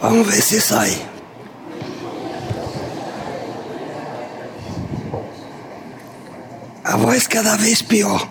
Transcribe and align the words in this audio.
Vamos 0.00 0.26
ver 0.26 0.42
se 0.42 0.60
sai. 0.60 1.14
A 6.84 6.96
voz 6.96 7.26
cada 7.26 7.56
vez 7.56 7.80
pior. 7.82 8.28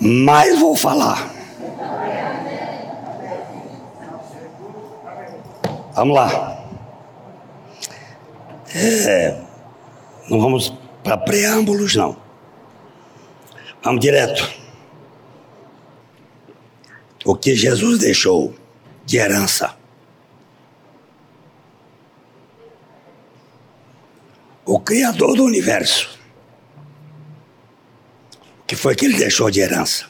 Mas 0.00 0.58
vou 0.58 0.76
falar. 0.76 1.30
Vamos 5.94 6.14
lá. 6.14 6.64
É, 8.74 9.40
não 10.28 10.38
vamos 10.38 10.72
para 11.02 11.16
preâmbulos, 11.16 11.96
não. 11.96 12.16
Vamos 13.82 14.00
direto. 14.00 14.46
O 17.24 17.34
que 17.34 17.56
Jesus 17.56 17.98
deixou 17.98 18.54
de 19.06 19.18
herança. 19.18 19.76
O 24.64 24.80
Criador 24.80 25.36
do 25.36 25.44
universo. 25.44 26.18
O 28.60 28.64
que 28.66 28.74
foi 28.74 28.96
que 28.96 29.04
ele 29.04 29.16
deixou 29.16 29.48
de 29.48 29.60
herança? 29.60 30.06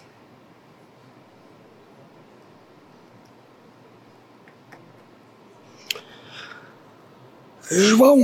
João. 7.71 8.19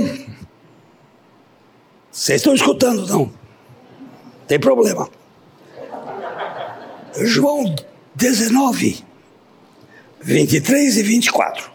Vocês 2.11 2.41
estão 2.41 2.55
escutando, 2.55 3.05
não? 3.05 3.31
Tem 4.47 4.59
problema. 4.59 5.07
João 7.15 7.75
19, 8.15 9.05
23 10.25 10.97
e 10.97 11.03
24. 11.03 11.69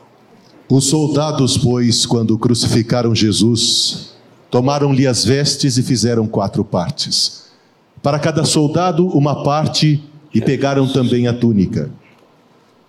Os 0.70 0.86
soldados, 0.86 1.58
pois, 1.58 2.06
quando 2.06 2.38
crucificaram 2.38 3.14
Jesus, 3.14 4.14
tomaram-lhe 4.50 5.06
as 5.06 5.22
vestes 5.22 5.76
e 5.76 5.82
fizeram 5.82 6.26
quatro 6.26 6.64
partes. 6.64 7.44
Para 8.02 8.18
cada 8.18 8.44
soldado, 8.44 9.06
uma 9.08 9.42
parte, 9.42 10.02
e 10.32 10.40
pegaram 10.40 10.90
também 10.90 11.26
a 11.26 11.32
túnica. 11.34 11.90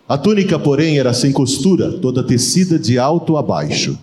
A 0.07 0.17
túnica, 0.17 0.57
porém, 0.57 0.97
era 0.97 1.13
sem 1.13 1.33
costura, 1.33 1.91
toda 1.99 2.23
tecida 2.23 2.79
de 2.79 2.97
alto 2.97 3.35
a 3.35 3.41
baixo. 3.41 3.99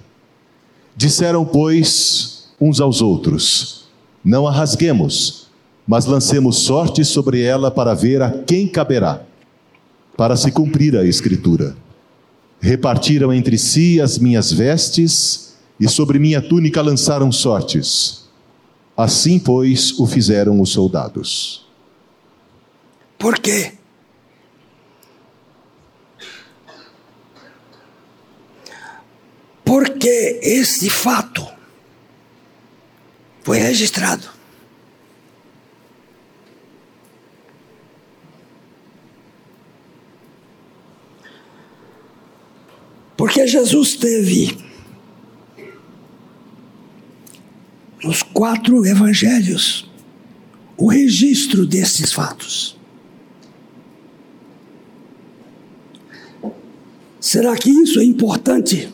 Disseram, 0.95 1.45
pois, 1.45 2.49
uns 2.61 2.81
aos 2.83 3.01
outros: 3.01 3.87
Não 4.23 4.47
a 4.47 4.51
rasguemos, 4.51 5.47
mas 5.87 6.05
lancemos 6.05 6.59
sorte 6.59 7.03
sobre 7.03 7.43
ela 7.43 7.71
para 7.71 7.95
ver 7.95 8.21
a 8.21 8.31
quem 8.31 8.69
caberá, 8.69 9.23
para 10.17 10.37
se 10.37 10.51
cumprir 10.51 10.97
a 10.97 11.05
Escritura. 11.05 11.77
Repartiram 12.61 13.33
entre 13.33 13.59
si 13.59 14.01
as 14.01 14.19
minhas 14.19 14.51
vestes, 14.51 15.55
e 15.79 15.89
sobre 15.89 16.19
minha 16.19 16.41
túnica 16.41 16.81
lançaram 16.81 17.31
sortes. 17.31 18.25
Assim, 18.97 19.39
pois, 19.39 19.93
o 19.99 20.07
fizeram 20.07 20.59
os 20.61 20.71
soldados. 20.71 21.67
Por 23.19 23.39
quê? 23.39 23.75
Porque 29.63 30.41
esse 30.43 30.89
fato 30.89 31.47
foi 33.43 33.59
registrado. 33.59 34.36
Porque 43.17 43.47
Jesus 43.47 43.95
teve 43.95 44.59
nos 48.05 48.23
quatro 48.23 48.85
evangelhos 48.85 49.91
o 50.77 50.89
registro 50.89 51.67
desses 51.67 52.13
fatos. 52.13 52.77
Será 57.19 57.57
que 57.57 57.71
isso 57.71 57.99
é 57.99 58.05
importante? 58.05 58.93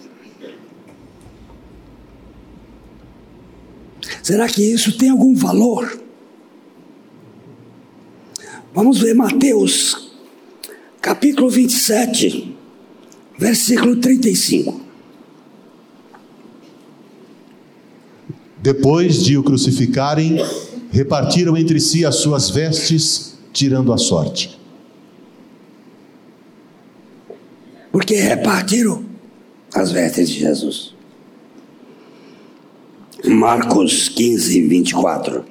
Será 4.22 4.48
que 4.48 4.62
isso 4.62 4.96
tem 4.96 5.10
algum 5.10 5.34
valor? 5.34 6.00
Vamos 8.72 9.00
ver 9.00 9.14
Mateus, 9.14 10.14
capítulo 11.00 11.50
27, 11.50 12.56
versículo 13.42 13.96
35. 13.96 14.80
Depois 18.62 19.24
de 19.24 19.36
o 19.36 19.42
crucificarem, 19.42 20.38
repartiram 20.92 21.56
entre 21.56 21.80
si 21.80 22.06
as 22.06 22.16
suas 22.16 22.48
vestes, 22.48 23.36
tirando 23.52 23.92
a 23.92 23.98
sorte. 23.98 24.56
Porque 27.90 28.14
repartiram 28.14 29.04
as 29.74 29.90
vestes 29.90 30.30
de 30.30 30.38
Jesus. 30.38 30.94
Marcos 33.24 34.08
15, 34.08 34.68
24. 34.68 35.44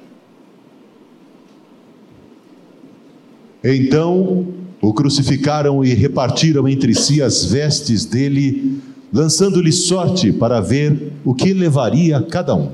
Então 3.62 4.61
o 4.82 4.92
crucificaram 4.92 5.84
e 5.84 5.94
repartiram 5.94 6.68
entre 6.68 6.92
si 6.92 7.22
as 7.22 7.44
vestes 7.44 8.04
dele, 8.04 8.80
lançando-lhe 9.12 9.70
sorte 9.70 10.32
para 10.32 10.60
ver 10.60 11.12
o 11.24 11.32
que 11.32 11.54
levaria 11.54 12.20
cada 12.20 12.56
um. 12.56 12.72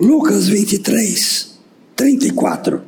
Lucas 0.00 0.46
23, 0.46 1.58
34. 1.96 2.82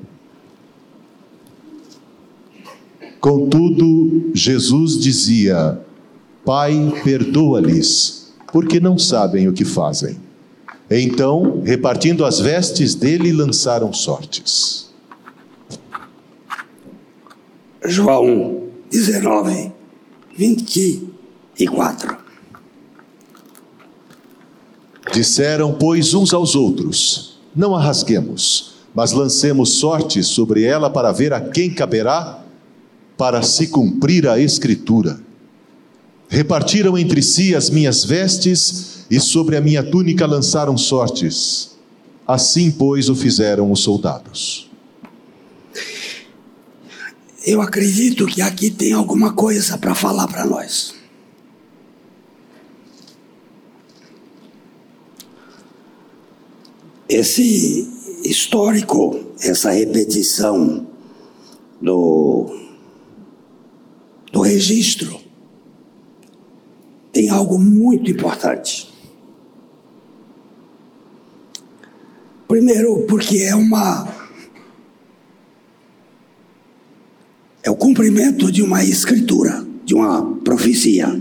Contudo, 3.21 4.31
Jesus 4.33 5.01
dizia: 5.01 5.81
Pai, 6.45 6.95
perdoa-lhes, 7.03 8.33
porque 8.53 8.79
não 8.79 8.97
sabem 8.97 9.49
o 9.49 9.53
que 9.53 9.65
fazem. 9.65 10.30
Então, 10.91 11.63
repartindo 11.65 12.25
as 12.25 12.41
vestes 12.41 12.97
dele, 12.97 13.33
lançaram 13.33 13.93
sortes. 13.93 14.91
João 17.85 18.65
19, 18.91 19.73
24. 20.37 22.19
Disseram, 25.13 25.75
pois, 25.75 26.13
uns 26.13 26.35
aos 26.35 26.57
outros: 26.57 27.39
Não 27.55 27.77
a 27.77 27.81
rasguemos, 27.81 28.75
mas 28.93 29.13
lancemos 29.13 29.75
sorte 29.75 30.25
sobre 30.25 30.65
ela 30.65 30.91
para 30.91 31.13
ver 31.13 31.33
a 31.33 31.41
quem 31.41 31.73
caberá, 31.73 32.45
para 33.17 33.43
se 33.43 33.69
cumprir 33.69 34.27
a 34.27 34.41
Escritura. 34.41 35.21
Repartiram 36.33 36.97
entre 36.97 37.21
si 37.23 37.57
as 37.57 37.69
minhas 37.69 38.05
vestes 38.05 39.05
e 39.11 39.19
sobre 39.19 39.57
a 39.57 39.61
minha 39.61 39.83
túnica 39.83 40.25
lançaram 40.25 40.79
sortes. 40.79 41.73
Assim, 42.25 42.71
pois, 42.71 43.09
o 43.09 43.17
fizeram 43.17 43.73
os 43.73 43.81
soldados. 43.81 44.71
Eu 47.45 47.61
acredito 47.61 48.27
que 48.27 48.41
aqui 48.41 48.71
tem 48.71 48.93
alguma 48.93 49.33
coisa 49.33 49.77
para 49.77 49.93
falar 49.93 50.29
para 50.29 50.47
nós. 50.47 50.95
Esse 57.09 57.89
histórico, 58.25 59.19
essa 59.41 59.73
repetição 59.73 60.87
do, 61.83 62.57
do 64.33 64.43
registro, 64.43 65.30
tem 67.21 67.29
algo 67.29 67.59
muito 67.59 68.11
importante. 68.11 68.91
Primeiro, 72.49 73.05
porque 73.07 73.41
é 73.41 73.55
uma. 73.55 74.09
É 77.63 77.71
o 77.71 77.77
cumprimento 77.77 78.51
de 78.51 78.63
uma 78.63 78.83
escritura, 78.83 79.67
de 79.85 79.95
uma 79.95 80.35
profecia. 80.37 81.21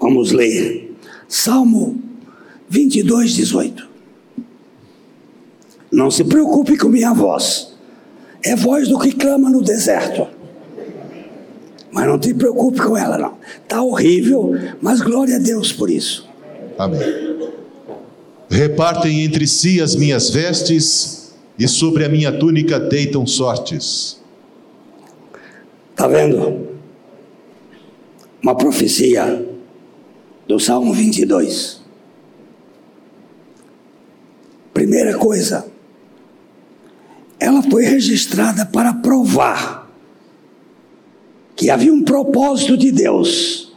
Vamos 0.00 0.32
ler 0.32 0.96
Salmo 1.28 2.02
22, 2.70 3.34
18. 3.34 3.86
Não 5.92 6.10
se 6.10 6.24
preocupe 6.24 6.78
com 6.78 6.88
minha 6.88 7.12
voz, 7.12 7.74
é 8.42 8.56
voz 8.56 8.88
do 8.88 8.98
que 8.98 9.12
clama 9.12 9.50
no 9.50 9.62
deserto. 9.62 10.35
Mas 11.96 12.06
não 12.06 12.18
te 12.18 12.34
preocupe 12.34 12.78
com 12.78 12.94
ela, 12.94 13.16
não. 13.16 13.38
Está 13.62 13.80
horrível, 13.80 14.52
mas 14.82 15.00
glória 15.00 15.36
a 15.36 15.38
Deus 15.38 15.72
por 15.72 15.88
isso. 15.88 16.28
Amém. 16.78 17.00
Repartem 18.50 19.22
entre 19.22 19.46
si 19.46 19.80
as 19.80 19.96
minhas 19.96 20.28
vestes, 20.28 21.34
e 21.58 21.66
sobre 21.66 22.04
a 22.04 22.08
minha 22.10 22.30
túnica 22.30 22.78
deitam 22.78 23.26
sortes. 23.26 24.20
Está 25.92 26.06
vendo? 26.06 26.68
Uma 28.42 28.54
profecia 28.54 29.42
do 30.46 30.60
Salmo 30.60 30.92
22. 30.92 31.80
Primeira 34.74 35.16
coisa, 35.16 35.66
ela 37.40 37.62
foi 37.62 37.84
registrada 37.84 38.66
para 38.66 38.92
provar 38.92 39.85
que 41.56 41.70
havia 41.70 41.92
um 41.92 42.02
propósito 42.02 42.76
de 42.76 42.92
Deus 42.92 43.72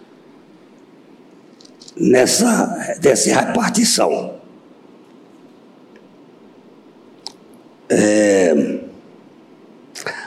nessa 1.96 2.98
dessa 3.02 3.34
repartição. 3.34 4.38
É, 7.90 8.80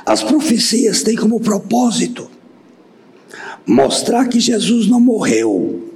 as 0.04 0.24
profecias 0.24 1.02
têm 1.02 1.14
como 1.14 1.38
propósito 1.38 2.28
mostrar 3.64 4.26
que 4.28 4.40
Jesus 4.40 4.88
não 4.88 4.98
morreu 4.98 5.92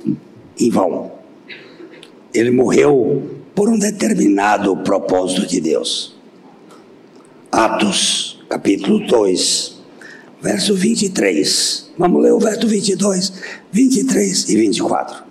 em 0.58 0.70
vão. 0.70 1.12
Ele 2.32 2.50
morreu 2.50 3.40
por 3.54 3.68
um 3.68 3.78
determinado 3.78 4.76
propósito 4.78 5.46
de 5.46 5.60
Deus. 5.60 6.14
Atos, 7.50 8.44
capítulo 8.48 9.04
2, 9.06 9.75
verso 10.46 10.76
23. 10.76 11.90
Vamos 11.98 12.22
ler 12.22 12.32
o 12.32 12.38
verso 12.38 12.68
22, 12.68 13.32
23 13.72 14.48
e 14.48 14.56
24. 14.56 15.26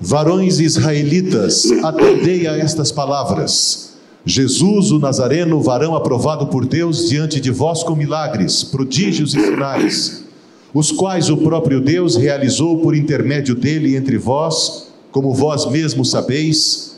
Varões 0.00 0.58
israelitas, 0.58 1.70
atendei 1.82 2.46
a 2.46 2.56
estas 2.56 2.90
palavras. 2.90 3.98
Jesus, 4.24 4.90
o 4.90 4.98
Nazareno, 4.98 5.60
varão 5.60 5.94
aprovado 5.94 6.46
por 6.46 6.64
Deus 6.64 7.10
diante 7.10 7.38
de 7.38 7.50
vós 7.50 7.82
com 7.82 7.94
milagres, 7.94 8.64
prodígios 8.64 9.34
e 9.34 9.40
sinais, 9.40 10.24
os 10.72 10.90
quais 10.90 11.28
o 11.28 11.36
próprio 11.36 11.80
Deus 11.80 12.16
realizou 12.16 12.78
por 12.78 12.96
intermédio 12.96 13.54
dele 13.54 13.96
entre 13.96 14.16
vós, 14.16 14.88
como 15.12 15.34
vós 15.34 15.70
mesmos 15.70 16.10
sabeis 16.10 16.89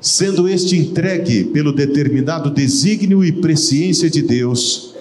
sendo 0.00 0.48
este 0.48 0.76
entregue 0.76 1.44
pelo 1.44 1.72
determinado 1.72 2.50
desígnio 2.50 3.22
e 3.22 3.30
presciência 3.30 4.08
de 4.08 4.22
Deus, 4.22 4.94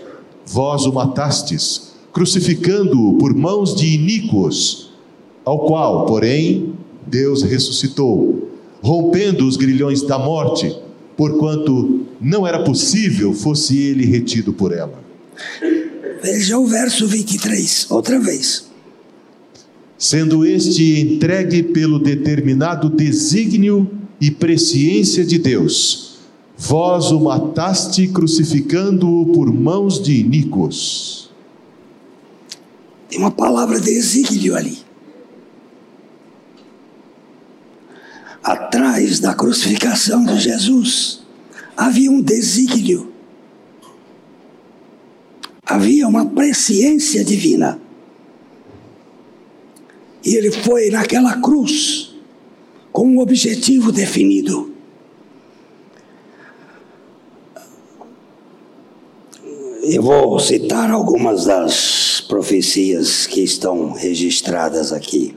vós 0.46 0.86
o 0.86 0.92
matastes, 0.92 1.94
crucificando-o 2.12 3.18
por 3.18 3.34
mãos 3.34 3.74
de 3.74 3.88
iníquos, 3.88 4.92
ao 5.46 5.60
qual, 5.66 6.06
porém, 6.06 6.74
Deus 7.08 7.44
ressuscitou, 7.44 8.50
rompendo 8.82 9.48
os 9.48 9.56
grilhões 9.56 10.02
da 10.02 10.20
morte, 10.20 10.76
porquanto 11.16 12.06
não 12.20 12.46
era 12.46 12.64
possível 12.64 13.34
fosse 13.34 13.78
ele 13.78 14.06
retido 14.06 14.52
por 14.52 14.74
ela. 14.74 15.02
Veja 16.22 16.58
o 16.58 16.68
verso 16.68 17.08
23, 17.08 17.88
outra 17.90 18.20
vez. 18.20 18.68
Sendo 19.98 20.46
este 20.46 21.00
entregue 21.00 21.64
pelo 21.64 22.00
determinado 22.00 22.90
desígnio 22.90 23.99
e 24.20 24.30
presciência 24.30 25.24
de 25.26 25.38
Deus, 25.38 26.18
vós 26.58 27.12
o 27.12 27.20
mataste 27.20 28.08
crucificando-o 28.08 29.28
por 29.28 29.52
mãos 29.52 30.02
de 30.02 30.20
iníquos. 30.20 31.32
Tem 33.10 33.18
uma 33.18 33.32
palavra 33.32 33.80
desígnio 33.80 34.56
ali. 34.56 34.78
Atrás 38.44 39.20
da 39.20 39.34
crucificação 39.34 40.24
de 40.26 40.40
Jesus 40.40 41.22
havia 41.76 42.12
um 42.12 42.22
desígnio. 42.22 43.12
Havia 45.66 46.08
uma 46.08 46.26
presciência 46.26 47.24
divina. 47.24 47.80
E 50.26 50.36
ele 50.36 50.52
foi 50.52 50.90
naquela 50.90 51.40
cruz 51.40 52.09
com 53.00 53.08
um 53.08 53.20
objetivo 53.22 53.94
definido. 53.94 54.74
Eu 59.84 60.04
vou 60.04 60.38
citar 60.38 60.92
algumas 60.92 61.46
das 61.46 62.20
profecias 62.28 63.26
que 63.26 63.42
estão 63.42 63.94
registradas 63.94 64.92
aqui. 64.92 65.34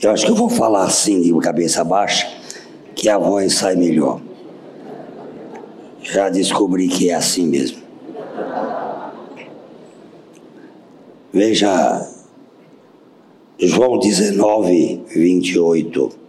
Eu 0.00 0.10
acho 0.10 0.24
que 0.24 0.32
eu 0.32 0.34
vou 0.34 0.48
falar 0.48 0.84
assim 0.84 1.20
de 1.20 1.38
cabeça 1.40 1.84
baixa, 1.84 2.32
que 2.94 3.10
a 3.10 3.18
voz 3.18 3.56
sai 3.56 3.76
melhor. 3.76 4.18
Já 6.00 6.30
descobri 6.30 6.88
que 6.88 7.10
é 7.10 7.14
assim 7.14 7.46
mesmo. 7.46 7.82
Veja 11.30 12.08
João 13.58 13.98
19, 13.98 15.02
28. 15.14 16.21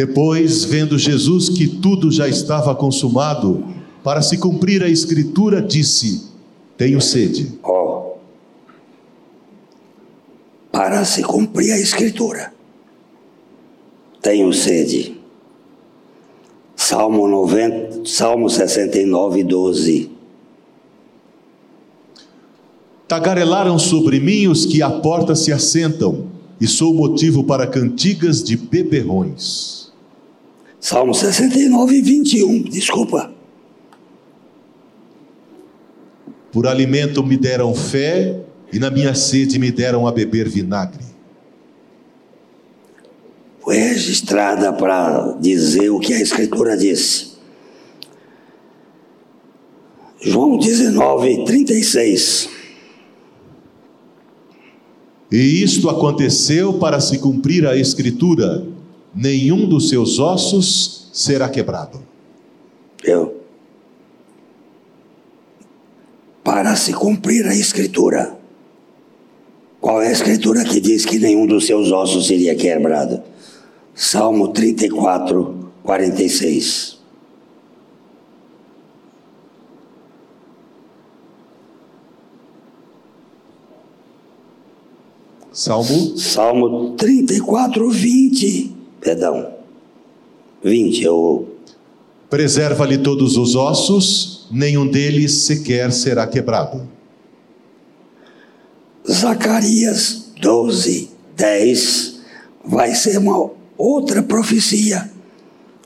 Depois, 0.00 0.64
vendo 0.64 0.98
Jesus 0.98 1.50
que 1.50 1.68
tudo 1.68 2.10
já 2.10 2.26
estava 2.26 2.74
consumado, 2.74 3.62
para 4.02 4.22
se 4.22 4.38
cumprir 4.38 4.82
a 4.82 4.88
escritura, 4.88 5.60
disse: 5.60 6.26
Tenho 6.74 7.02
sede. 7.02 7.52
Oh. 7.62 8.14
Para 10.72 11.04
se 11.04 11.22
cumprir 11.22 11.72
a 11.72 11.78
escritura. 11.78 12.50
Tenho 14.22 14.50
sede. 14.54 15.20
Salmo 16.74 17.28
90, 17.28 18.06
Salmo 18.06 18.48
69, 18.48 19.44
12. 19.44 20.10
Tagarelaram 23.06 23.78
sobre 23.78 24.18
mim 24.18 24.46
os 24.46 24.64
que 24.64 24.80
à 24.80 24.88
porta 24.88 25.34
se 25.34 25.52
assentam, 25.52 26.24
e 26.58 26.66
sou 26.66 26.94
motivo 26.94 27.44
para 27.44 27.66
cantigas 27.66 28.42
de 28.42 28.56
beberrões. 28.56 29.79
Salmo 30.80 31.12
69, 31.12 32.00
21, 32.00 32.62
desculpa. 32.62 33.30
Por 36.50 36.66
alimento 36.66 37.22
me 37.22 37.36
deram 37.36 37.74
fé, 37.74 38.40
e 38.72 38.78
na 38.78 38.90
minha 38.90 39.14
sede 39.14 39.58
me 39.58 39.70
deram 39.70 40.06
a 40.06 40.12
beber 40.12 40.48
vinagre. 40.48 41.04
Foi 43.60 43.76
registrada 43.76 44.72
para 44.72 45.36
dizer 45.38 45.90
o 45.90 46.00
que 46.00 46.14
a 46.14 46.20
Escritura 46.20 46.76
disse. 46.76 47.30
João 50.20 50.58
19, 50.58 51.44
36. 51.44 52.48
E 55.30 55.62
isto 55.62 55.88
aconteceu 55.88 56.74
para 56.74 57.00
se 57.00 57.18
cumprir 57.18 57.66
a 57.66 57.76
Escritura 57.76 58.66
nenhum 59.14 59.68
dos 59.68 59.88
seus 59.88 60.18
ossos 60.18 61.08
será 61.12 61.48
quebrado. 61.48 62.00
Eu. 63.02 63.40
Para 66.42 66.76
se 66.76 66.92
cumprir 66.92 67.46
a 67.46 67.54
Escritura. 67.54 68.38
Qual 69.80 70.02
é 70.02 70.08
a 70.08 70.12
Escritura 70.12 70.64
que 70.64 70.80
diz 70.80 71.04
que 71.04 71.18
nenhum 71.18 71.46
dos 71.46 71.66
seus 71.66 71.90
ossos 71.90 72.26
seria 72.26 72.54
quebrado? 72.54 73.22
Salmo 73.94 74.48
34, 74.48 75.72
46. 75.82 76.98
Salmo? 85.52 86.16
Salmo 86.16 86.90
34, 86.96 87.90
20 87.90 88.79
perdão, 89.00 89.54
20 90.62 91.02
eu... 91.02 91.48
Preserva-lhe 92.28 92.98
todos 92.98 93.36
os 93.36 93.56
ossos, 93.56 94.46
nenhum 94.52 94.86
deles 94.86 95.32
sequer 95.32 95.90
será 95.90 96.26
quebrado. 96.28 96.88
Zacarias 99.10 100.30
12, 100.40 101.10
10 101.36 102.20
vai 102.64 102.94
ser 102.94 103.18
uma 103.18 103.50
outra 103.76 104.22
profecia 104.22 105.10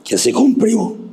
que 0.03 0.15
se 0.19 0.31
cumpriu 0.31 1.09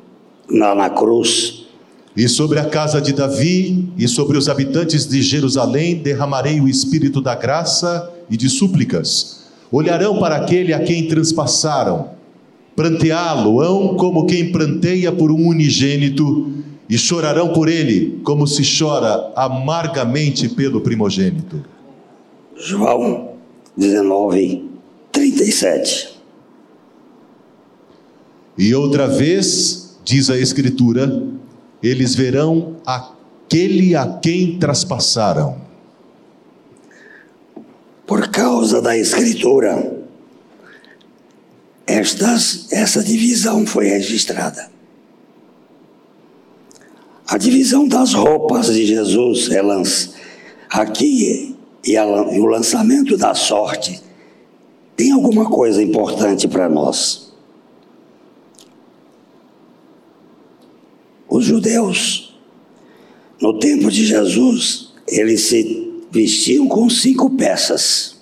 lá 0.51 0.75
na 0.75 0.91
cruz. 0.91 1.67
E 2.15 2.29
sobre 2.29 2.59
a 2.59 2.69
casa 2.69 3.01
de 3.01 3.15
Davi 3.15 3.89
e 3.97 4.07
sobre 4.07 4.37
os 4.37 4.51
habitantes 4.51 5.07
de 5.07 5.23
Jerusalém 5.23 6.03
derramarei 6.03 6.61
o 6.61 6.69
espírito 6.69 7.23
da 7.23 7.35
graça 7.35 8.13
e 8.29 8.37
de 8.37 8.51
súplicas 8.51 9.42
olharão 9.73 10.19
para 10.19 10.37
aquele 10.37 10.75
a 10.75 10.81
quem 10.81 11.09
transpassaram, 11.09 12.11
pranteá-lo-ão 12.77 13.97
como 13.97 14.27
quem 14.27 14.53
pranteia 14.53 15.11
por 15.11 15.33
um 15.33 15.49
unigênito, 15.49 16.53
e 16.89 16.99
chorarão 16.99 17.55
por 17.55 17.69
ele, 17.69 18.21
como 18.23 18.47
se 18.47 18.63
chora 18.79 19.33
amargamente 19.35 20.47
pelo 20.51 20.83
primogênito. 20.83 21.65
João 22.55 23.31
19, 23.75 24.69
37. 25.11 26.21
E 28.59 28.75
outra 28.75 29.09
vez, 29.09 29.99
diz 30.05 30.29
a 30.29 30.37
Escritura, 30.37 31.23
eles 31.83 32.15
verão 32.15 32.77
aquele 32.85 33.97
a 33.97 34.07
quem 34.07 34.59
traspassaram. 34.59 35.57
Por 38.13 38.29
causa 38.29 38.83
da 38.83 38.95
Escritura, 38.95 40.05
estas, 41.87 42.71
essa 42.71 43.03
divisão 43.03 43.67
foi 43.67 43.87
registrada. 43.87 44.71
A 47.27 47.39
divisão 47.39 47.89
das 47.89 48.13
roupas 48.13 48.67
de 48.67 48.85
Jesus 48.85 49.49
é 49.51 49.63
aqui 50.69 51.57
e, 51.83 51.97
a, 51.97 52.05
e 52.05 52.39
o 52.39 52.45
lançamento 52.45 53.17
da 53.17 53.35
sorte 53.35 53.99
tem 54.95 55.11
alguma 55.13 55.49
coisa 55.49 55.83
importante 55.83 56.47
para 56.47 56.69
nós. 56.69 57.33
Os 61.31 61.47
judeus, 61.47 62.39
no 63.41 63.59
tempo 63.59 63.91
de 63.91 64.05
Jesus, 64.05 64.93
eles 65.09 65.41
se 65.45 65.92
vestiam 66.13 66.69
com 66.69 66.91
cinco 66.91 67.31
peças. 67.31 68.21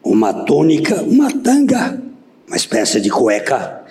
Uma 0.00 0.32
túnica, 0.32 1.02
uma 1.02 1.28
tanga, 1.28 2.00
uma 2.46 2.56
espécie 2.56 3.00
de 3.00 3.10
cueca, 3.10 3.84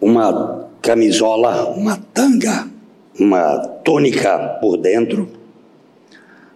uma 0.00 0.68
camisola, 0.80 1.70
uma 1.70 1.96
tanga, 2.14 2.70
uma 3.18 3.58
túnica 3.84 4.38
por 4.60 4.76
dentro, 4.76 5.28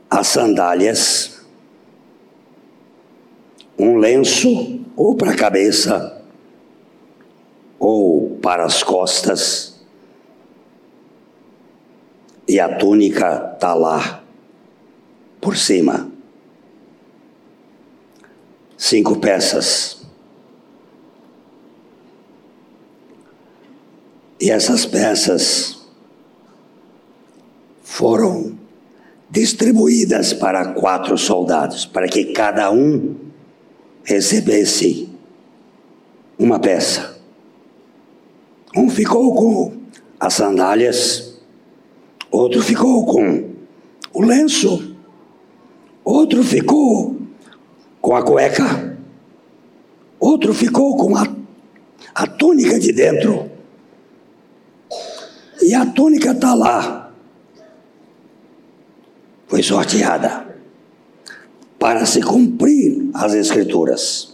as 0.09 0.29
sandálias, 0.29 1.45
um 3.77 3.97
lenço 3.97 4.81
ou 4.95 5.17
para 5.17 5.33
a 5.33 5.37
cabeça 5.37 6.23
ou 7.81 8.30
para 8.43 8.65
as 8.65 8.83
costas, 8.83 9.71
e 12.49 12.59
a 12.59 12.77
túnica 12.77 13.53
está 13.55 13.75
lá 13.75 14.25
por 15.41 15.57
cima. 15.57 16.11
Cinco 18.77 19.21
peças. 19.21 19.99
E 24.41 24.51
essas 24.51 24.85
peças 24.85 25.79
foram 27.85 28.59
distribuídas 29.31 30.33
para 30.33 30.73
quatro 30.73 31.17
soldados, 31.17 31.87
para 31.87 32.09
que 32.09 32.33
cada 32.33 32.71
um 32.73 33.15
recebesse 34.03 35.09
uma 36.37 36.59
peça. 36.59 37.20
Um 38.77 38.89
ficou 38.89 39.35
com 39.35 39.81
as 40.19 40.35
sandálias, 40.35 41.41
outro 42.31 42.63
ficou 42.63 43.05
com 43.05 43.51
o 44.13 44.23
lenço, 44.23 44.97
outro 46.05 46.45
ficou 46.45 47.17
com 48.01 48.15
a 48.15 48.23
cueca, 48.23 48.97
outro 50.21 50.55
ficou 50.55 50.97
com 50.97 51.17
a, 51.17 51.27
a 52.15 52.27
túnica 52.27 52.79
de 52.79 52.93
dentro. 52.93 53.51
E 55.63 55.75
a 55.75 55.85
túnica 55.87 56.31
está 56.31 56.55
lá. 56.55 57.13
Foi 59.49 59.63
sorteada 59.63 60.47
para 61.79 62.07
se 62.07 62.23
cumprir 62.23 63.11
as 63.15 63.35
Escrituras. 63.35 64.30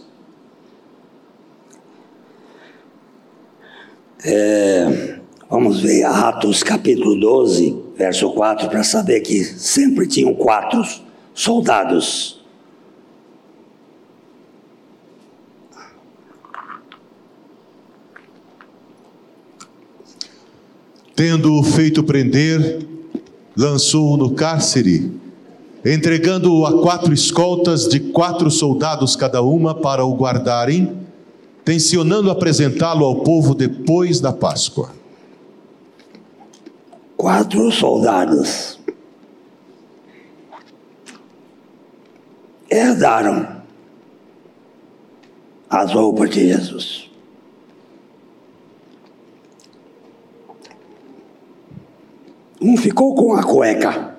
É, 4.25 5.19
vamos 5.47 5.79
ver 5.79 6.03
Atos 6.03 6.63
capítulo 6.63 7.19
12, 7.19 7.83
verso 7.95 8.31
4, 8.31 8.67
para 8.67 8.83
saber 8.83 9.21
que 9.21 9.43
sempre 9.43 10.07
tinham 10.07 10.33
quatro 10.33 10.83
soldados. 11.35 12.41
Tendo-o 21.15 21.63
feito 21.63 22.03
prender, 22.03 22.87
lançou-o 23.55 24.17
no 24.17 24.31
cárcere, 24.31 25.11
entregando-o 25.85 26.65
a 26.65 26.81
quatro 26.81 27.13
escoltas 27.13 27.87
de 27.87 27.99
quatro 27.99 28.49
soldados 28.49 29.15
cada 29.15 29.43
uma 29.43 29.75
para 29.75 30.03
o 30.03 30.15
guardarem, 30.15 31.06
tensionando 31.67 32.31
apresentá-lo 32.31 33.03
ao 33.03 33.23
povo 33.23 33.53
depois 33.53 34.21
da 34.21 34.31
Páscoa. 34.31 34.89
Quatro 37.17 37.69
soldados 37.73 38.79
herdaram 42.69 43.61
as 45.69 45.91
roupas 45.91 46.29
de 46.29 46.47
Jesus. 46.47 47.11
Um 52.61 52.77
ficou 52.77 53.13
com 53.13 53.33
a 53.33 53.43
cueca. 53.43 54.15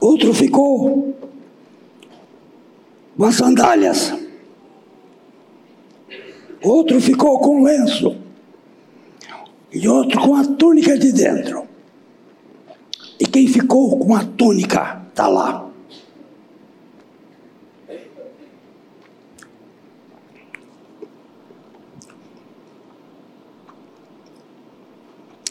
Outro 0.00 0.32
ficou 0.32 1.17
com 3.18 3.24
as 3.24 3.34
sandálias. 3.34 4.14
Outro 6.62 7.00
ficou 7.00 7.40
com 7.40 7.64
lenço. 7.64 8.16
E 9.72 9.88
outro 9.88 10.20
com 10.20 10.36
a 10.36 10.44
túnica 10.44 10.96
de 10.96 11.12
dentro. 11.12 11.66
E 13.18 13.26
quem 13.26 13.48
ficou 13.48 13.98
com 13.98 14.14
a 14.14 14.24
túnica 14.24 15.02
está 15.10 15.26
lá. 15.26 15.68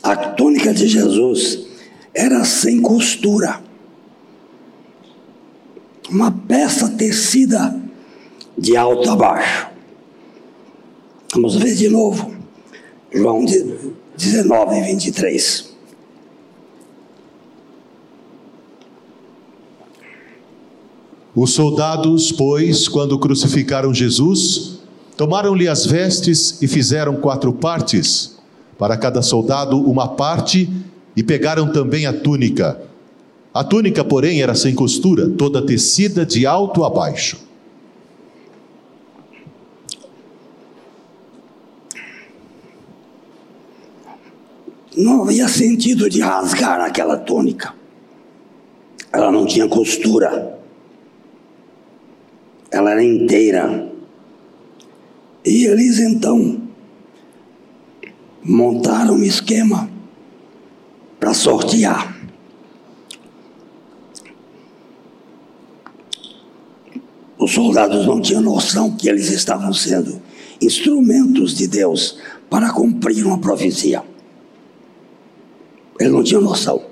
A 0.01 0.15
túnica 0.15 0.74
de 0.74 0.88
Jesus 0.88 1.67
era 2.13 2.45
sem 2.45 2.81
costura. 2.81 3.66
Uma 6.09 6.31
peça 6.31 6.89
tecida 6.89 7.75
de 8.57 8.75
alto 8.75 9.09
a 9.09 9.15
baixo. 9.15 9.67
Vamos 11.33 11.55
ver 11.55 11.75
de 11.75 11.89
novo. 11.89 12.33
João 13.11 13.45
19, 14.15 14.81
23. 14.81 15.67
Os 21.35 21.51
soldados, 21.53 22.31
pois, 22.31 22.87
quando 22.87 23.19
crucificaram 23.19 23.93
Jesus, 23.93 24.79
tomaram-lhe 25.15 25.67
as 25.67 25.85
vestes 25.85 26.61
e 26.61 26.67
fizeram 26.67 27.17
quatro 27.17 27.53
partes 27.53 28.37
para 28.77 28.97
cada 28.97 29.21
soldado 29.21 29.79
uma 29.79 30.07
parte, 30.07 30.69
e 31.15 31.23
pegaram 31.23 31.71
também 31.71 32.05
a 32.05 32.13
túnica. 32.13 32.79
A 33.57 33.63
túnica, 33.63 34.03
porém, 34.03 34.39
era 34.39 34.53
sem 34.53 34.75
costura, 34.75 35.27
toda 35.27 35.65
tecida 35.65 36.23
de 36.23 36.45
alto 36.45 36.83
a 36.83 36.91
baixo. 36.91 37.39
Não 44.95 45.23
havia 45.23 45.47
sentido 45.47 46.07
de 46.07 46.21
rasgar 46.21 46.79
aquela 46.81 47.17
túnica. 47.17 47.73
Ela 49.11 49.31
não 49.31 49.47
tinha 49.47 49.67
costura. 49.67 50.59
Ela 52.69 52.91
era 52.91 53.03
inteira. 53.03 53.91
E 55.43 55.65
eles 55.65 55.97
então 55.97 56.61
montaram 58.43 59.15
um 59.15 59.23
esquema 59.23 59.89
para 61.19 61.33
sortear. 61.33 62.16
Os 67.48 67.54
soldados 67.54 68.06
não 68.06 68.20
tinham 68.20 68.42
noção 68.42 68.92
que 68.92 69.08
eles 69.08 69.32
estavam 69.32 69.72
sendo 69.72 70.22
instrumentos 70.62 71.56
de 71.56 71.66
Deus 71.66 72.18
para 72.50 72.74
cumprir 72.74 73.25
uma 73.25 73.38
profecia. 73.38 74.04
Eles 75.98 76.12
não 76.12 76.22
tinham 76.22 76.42
noção. 76.42 76.84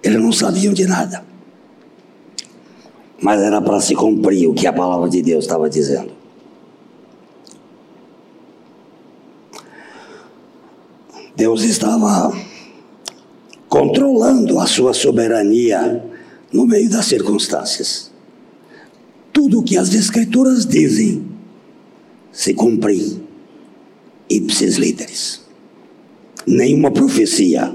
Eles 0.00 0.22
não 0.22 0.30
sabiam 0.30 0.72
de 0.72 0.86
nada. 0.86 1.24
Mas 3.20 3.42
era 3.42 3.60
para 3.60 3.80
se 3.80 3.96
cumprir 3.96 4.46
o 4.46 4.54
que 4.54 4.68
a 4.68 4.72
palavra 4.72 5.08
de 5.08 5.20
Deus 5.20 5.44
estava 5.44 5.68
dizendo. 5.68 6.12
Deus 11.34 11.64
estava 11.64 12.32
controlando 13.68 14.60
a 14.60 14.68
sua 14.68 14.94
soberania 14.94 16.13
no 16.54 16.64
meio 16.68 16.88
das 16.88 17.06
circunstâncias. 17.06 18.12
Tudo 19.32 19.58
o 19.58 19.62
que 19.64 19.76
as 19.76 19.92
Escrituras 19.92 20.64
dizem 20.64 21.26
se 22.30 22.54
cumpre 22.54 23.20
ipsis 24.30 24.76
literis. 24.76 25.40
Nenhuma 26.46 26.92
profecia 26.92 27.74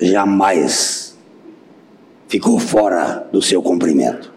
jamais 0.00 1.16
ficou 2.26 2.58
fora 2.58 3.28
do 3.32 3.40
seu 3.40 3.62
cumprimento. 3.62 4.32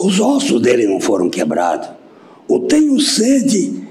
Os 0.00 0.18
ossos 0.18 0.60
dele 0.60 0.88
não 0.88 1.00
foram 1.00 1.30
quebrados. 1.30 1.90
O 2.48 2.60
tenho 2.60 2.98
sede, 3.00 3.86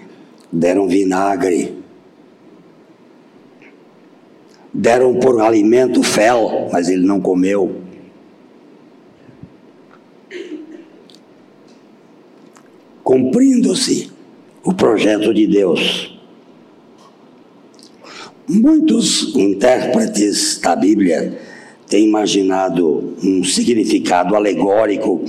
deram 0.52 0.90
vinagre. 0.90 1.77
Deram 4.80 5.16
por 5.16 5.42
alimento 5.42 6.04
fel, 6.04 6.70
mas 6.72 6.88
ele 6.88 7.04
não 7.04 7.20
comeu. 7.20 7.82
Cumprindo-se 13.04 14.12
o 14.64 14.72
projeto 14.76 15.34
de 15.34 15.48
Deus. 15.48 16.16
Muitos 18.48 19.36
intérpretes 19.36 20.60
da 20.62 20.76
Bíblia 20.76 21.40
têm 21.90 22.06
imaginado 22.06 23.16
um 23.24 23.44
significado 23.44 24.36
alegórico 24.36 25.26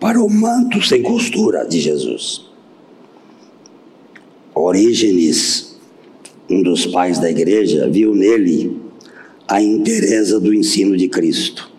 para 0.00 0.20
o 0.20 0.28
manto 0.28 0.82
sem 0.82 1.02
costura 1.02 1.64
de 1.64 1.80
Jesus. 1.80 2.50
Orígenes, 4.52 5.71
um 6.48 6.62
dos 6.62 6.86
pais 6.86 7.18
da 7.18 7.30
igreja, 7.30 7.88
viu 7.88 8.14
nele 8.14 8.80
a 9.48 9.60
inteireza 9.60 10.40
do 10.40 10.52
ensino 10.52 10.96
de 10.96 11.08
Cristo. 11.08 11.70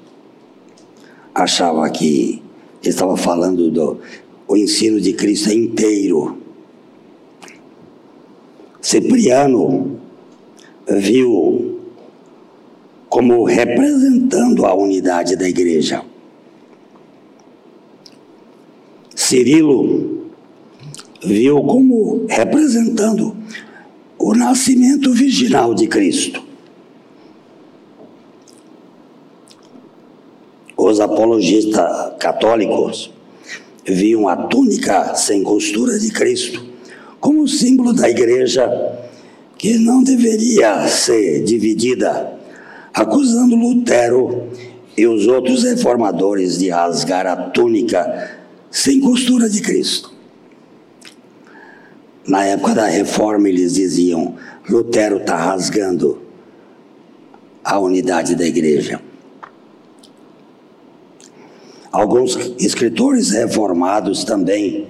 Achava 1.33 1.89
que 1.89 2.41
estava 2.83 3.17
falando 3.17 3.71
do 3.71 3.99
o 4.47 4.57
ensino 4.57 4.99
de 4.99 5.13
Cristo 5.13 5.49
é 5.49 5.53
inteiro. 5.53 6.37
Cipriano 8.81 9.99
viu 10.87 11.79
como 13.09 13.43
representando 13.45 14.65
a 14.65 14.73
unidade 14.73 15.35
da 15.35 15.47
igreja. 15.47 16.03
Cirilo 19.15 20.27
viu 21.23 21.63
como 21.63 22.25
representando 22.27 23.35
o 24.25 24.33
nascimento 24.33 25.11
virginal 25.11 25.73
de 25.73 25.85
Cristo. 25.85 26.41
Os 30.77 31.01
apologistas 31.01 32.13
católicos 32.21 33.11
viam 33.85 34.29
a 34.29 34.37
túnica 34.47 35.13
sem 35.15 35.43
costura 35.43 35.99
de 35.99 36.09
Cristo 36.09 36.65
como 37.19 37.45
símbolo 37.49 37.91
da 37.91 38.09
igreja 38.09 38.65
que 39.57 39.77
não 39.77 40.01
deveria 40.01 40.87
ser 40.87 41.43
dividida, 41.43 42.33
acusando 42.93 43.57
Lutero 43.57 44.47
e 44.95 45.05
os 45.05 45.27
outros 45.27 45.63
reformadores 45.63 46.59
de 46.59 46.69
rasgar 46.69 47.27
a 47.27 47.35
túnica 47.49 48.39
sem 48.71 49.01
costura 49.01 49.49
de 49.49 49.59
Cristo. 49.61 50.12
Na 52.27 52.45
época 52.45 52.73
da 52.73 52.85
reforma, 52.85 53.49
eles 53.49 53.73
diziam: 53.73 54.35
Lutero 54.69 55.17
está 55.17 55.35
rasgando 55.35 56.21
a 57.63 57.79
unidade 57.79 58.35
da 58.35 58.45
igreja. 58.45 59.01
Alguns 61.91 62.35
escritores 62.59 63.31
reformados 63.31 64.23
também 64.23 64.87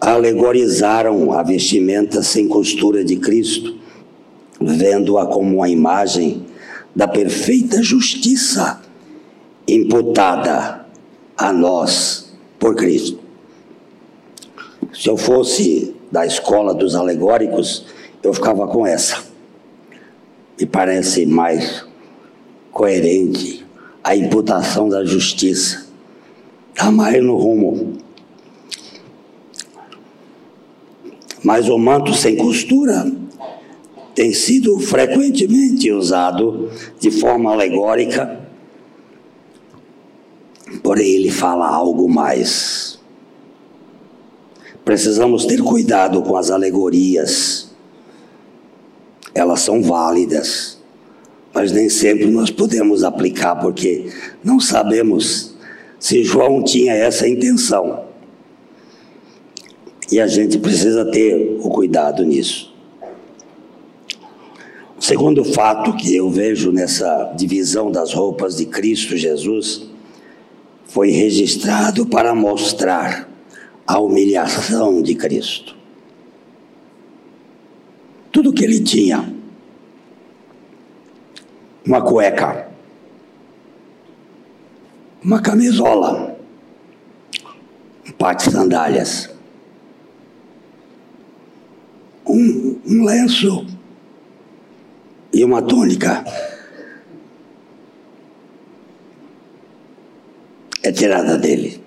alegorizaram 0.00 1.32
a 1.32 1.42
vestimenta 1.42 2.22
sem 2.22 2.48
costura 2.48 3.04
de 3.04 3.16
Cristo, 3.16 3.76
vendo-a 4.60 5.26
como 5.26 5.56
uma 5.56 5.68
imagem 5.68 6.46
da 6.94 7.06
perfeita 7.06 7.82
justiça 7.82 8.82
imputada 9.66 10.86
a 11.36 11.52
nós 11.52 12.32
por 12.58 12.74
Cristo. 12.74 13.18
Se 14.92 15.08
eu 15.08 15.16
fosse 15.16 15.83
da 16.14 16.24
escola 16.24 16.72
dos 16.72 16.94
alegóricos, 16.94 17.86
eu 18.22 18.32
ficava 18.32 18.68
com 18.68 18.86
essa. 18.86 19.20
Me 20.56 20.64
parece 20.64 21.26
mais 21.26 21.84
coerente 22.70 23.66
a 24.04 24.14
imputação 24.14 24.88
da 24.88 25.04
justiça. 25.04 25.88
Está 26.72 26.92
mais 26.92 27.20
no 27.20 27.36
rumo. 27.36 27.94
Mas 31.42 31.68
o 31.68 31.76
manto 31.76 32.14
sem 32.14 32.36
costura 32.36 33.10
tem 34.14 34.32
sido 34.32 34.78
frequentemente 34.78 35.90
usado 35.90 36.70
de 37.00 37.10
forma 37.10 37.50
alegórica 37.50 38.44
porém 40.80 41.14
ele 41.14 41.30
fala 41.30 41.66
algo 41.66 42.08
mais. 42.08 42.93
Precisamos 44.84 45.46
ter 45.46 45.62
cuidado 45.62 46.22
com 46.22 46.36
as 46.36 46.50
alegorias. 46.50 47.70
Elas 49.34 49.60
são 49.60 49.82
válidas, 49.82 50.78
mas 51.54 51.72
nem 51.72 51.88
sempre 51.88 52.26
nós 52.26 52.50
podemos 52.50 53.02
aplicar, 53.02 53.56
porque 53.56 54.12
não 54.44 54.60
sabemos 54.60 55.54
se 55.98 56.22
João 56.22 56.62
tinha 56.62 56.92
essa 56.92 57.26
intenção. 57.26 58.04
E 60.12 60.20
a 60.20 60.26
gente 60.26 60.58
precisa 60.58 61.04
ter 61.10 61.58
o 61.60 61.70
cuidado 61.70 62.22
nisso. 62.24 62.74
O 64.98 65.02
segundo 65.02 65.42
fato 65.44 65.96
que 65.96 66.14
eu 66.14 66.30
vejo 66.30 66.70
nessa 66.70 67.32
divisão 67.34 67.90
das 67.90 68.12
roupas 68.12 68.56
de 68.56 68.66
Cristo 68.66 69.16
Jesus 69.16 69.86
foi 70.86 71.10
registrado 71.10 72.06
para 72.06 72.34
mostrar 72.34 73.33
a 73.86 73.98
humilhação 73.98 75.02
de 75.02 75.14
Cristo. 75.14 75.76
Tudo 78.32 78.52
que 78.52 78.64
ele 78.64 78.82
tinha, 78.82 79.32
uma 81.86 82.02
cueca, 82.02 82.68
uma 85.22 85.40
camisola, 85.40 86.36
um 88.06 88.12
par 88.12 88.34
de 88.34 88.50
sandálias, 88.50 89.30
um, 92.26 92.80
um 92.86 93.04
lenço 93.04 93.66
e 95.32 95.44
uma 95.44 95.62
túnica. 95.62 96.24
é 100.84 100.92
tirada 100.92 101.38
dele. 101.38 101.83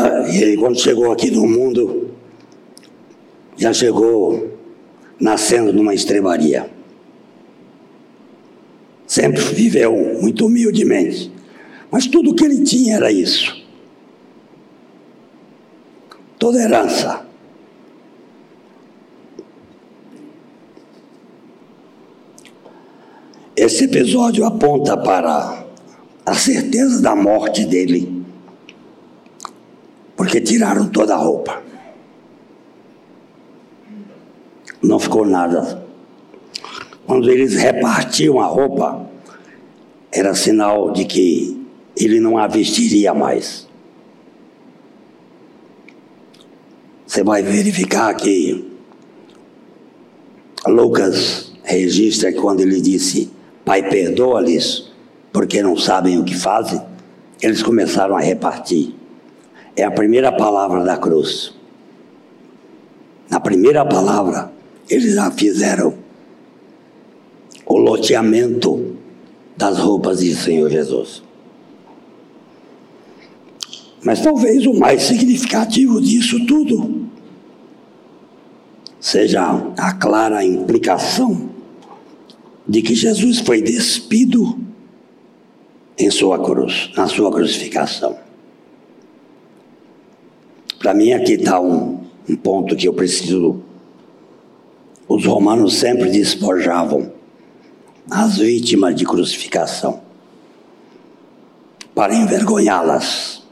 Já, 0.00 0.42
ele 0.42 0.56
quando 0.56 0.78
chegou 0.78 1.12
aqui 1.12 1.30
no 1.30 1.46
mundo, 1.46 2.10
já 3.56 3.72
chegou 3.72 4.58
nascendo 5.18 5.72
numa 5.72 5.94
estrebaria. 5.94 6.70
Sempre 9.06 9.40
viveu 9.42 9.92
muito 10.20 10.46
humildemente. 10.46 11.30
Mas 11.90 12.06
tudo 12.06 12.34
que 12.34 12.44
ele 12.44 12.62
tinha 12.62 12.96
era 12.96 13.10
isso. 13.10 13.60
Toda 16.38 16.62
herança. 16.62 17.26
Esse 23.56 23.84
episódio 23.84 24.46
aponta 24.46 24.96
para 24.96 25.66
a 26.24 26.34
certeza 26.34 27.02
da 27.02 27.14
morte 27.14 27.66
dele, 27.66 28.19
porque 30.20 30.38
tiraram 30.38 30.86
toda 30.86 31.14
a 31.14 31.16
roupa. 31.16 31.62
Não 34.82 34.98
ficou 34.98 35.24
nada. 35.24 35.82
Quando 37.06 37.30
eles 37.30 37.54
repartiam 37.54 38.38
a 38.38 38.44
roupa, 38.44 39.08
era 40.12 40.34
sinal 40.34 40.92
de 40.92 41.06
que 41.06 41.66
ele 41.96 42.20
não 42.20 42.36
a 42.36 42.46
vestiria 42.46 43.14
mais. 43.14 43.66
Você 47.06 47.24
vai 47.24 47.42
verificar 47.42 48.12
que 48.12 48.70
Lucas 50.66 51.54
registra 51.62 52.30
que 52.30 52.38
quando 52.38 52.60
ele 52.60 52.82
disse 52.82 53.30
Pai, 53.64 53.88
perdoa-lhes, 53.88 54.92
porque 55.32 55.62
não 55.62 55.78
sabem 55.78 56.18
o 56.18 56.24
que 56.24 56.36
fazem. 56.36 56.78
Eles 57.40 57.62
começaram 57.62 58.14
a 58.14 58.20
repartir 58.20 58.99
é 59.76 59.84
a 59.84 59.90
primeira 59.90 60.32
palavra 60.32 60.84
da 60.84 60.96
cruz. 60.96 61.54
Na 63.28 63.38
primeira 63.38 63.84
palavra, 63.84 64.52
eles 64.88 65.14
já 65.14 65.30
fizeram 65.30 65.94
o 67.64 67.78
loteamento 67.78 68.96
das 69.56 69.78
roupas 69.78 70.20
de 70.20 70.34
Senhor 70.34 70.68
Jesus. 70.68 71.22
Mas 74.02 74.20
talvez 74.20 74.66
o 74.66 74.74
mais 74.74 75.02
significativo 75.02 76.00
disso 76.00 76.44
tudo 76.46 77.06
seja 78.98 79.42
a 79.76 79.94
clara 79.94 80.44
implicação 80.44 81.50
de 82.66 82.82
que 82.82 82.94
Jesus 82.94 83.40
foi 83.40 83.62
despido 83.62 84.58
em 85.98 86.10
sua 86.10 86.42
cruz, 86.42 86.90
na 86.96 87.06
sua 87.06 87.30
crucificação. 87.30 88.29
Para 90.80 90.94
mim, 90.94 91.12
aqui 91.12 91.34
está 91.34 91.60
um, 91.60 92.00
um 92.26 92.34
ponto 92.34 92.74
que 92.74 92.88
eu 92.88 92.94
preciso. 92.94 93.62
Os 95.06 95.26
romanos 95.26 95.74
sempre 95.74 96.08
despojavam 96.08 97.12
as 98.10 98.38
vítimas 98.38 98.94
de 98.94 99.04
crucificação 99.04 100.00
para 101.94 102.14
envergonhá-las. 102.14 103.42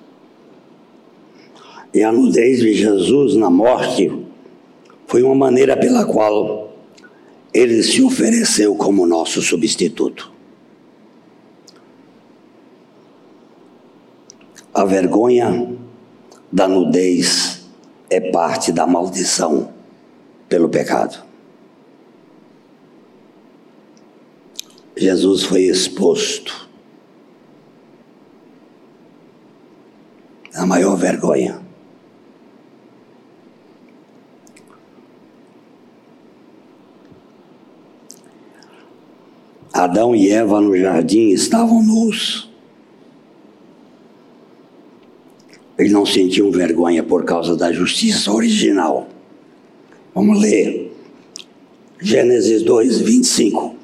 E 1.93 2.03
a 2.03 2.11
nudez 2.11 2.61
de 2.61 2.73
Jesus 2.73 3.37
na 3.37 3.51
morte 3.51 4.11
foi 5.07 5.23
uma 5.23 5.35
maneira 5.35 5.77
pela 5.77 6.07
qual 6.07 6.73
ele 7.53 7.83
se 7.83 8.03
ofereceu 8.03 8.75
como 8.75 9.07
nosso 9.07 9.43
substituto. 9.43 10.33
A 14.73 14.87
vergonha 14.87 15.78
da 16.51 16.67
nudez 16.67 17.67
é 18.11 18.31
parte 18.31 18.73
da 18.73 18.87
maldição 18.87 19.73
pelo 20.49 20.69
pecado. 20.69 21.23
Jesus 24.97 25.45
foi 25.45 25.63
exposto 25.63 26.69
à 30.55 30.67
maior 30.67 30.97
vergonha. 30.97 31.63
Adão 39.73 40.17
e 40.17 40.29
Eva 40.31 40.61
no 40.61 40.77
jardim 40.77 41.29
estavam 41.29 41.81
nus. 41.81 42.51
Eles 45.79 45.93
não 45.93 46.05
sentiam 46.05 46.51
vergonha 46.51 47.05
por 47.05 47.25
causa 47.25 47.57
da 47.57 47.73
justiça 47.73 48.33
original. 48.33 49.09
Vamos 50.13 50.41
ler. 50.41 50.93
Gênesis 52.01 52.63
2, 52.63 53.01
25. 53.01 53.77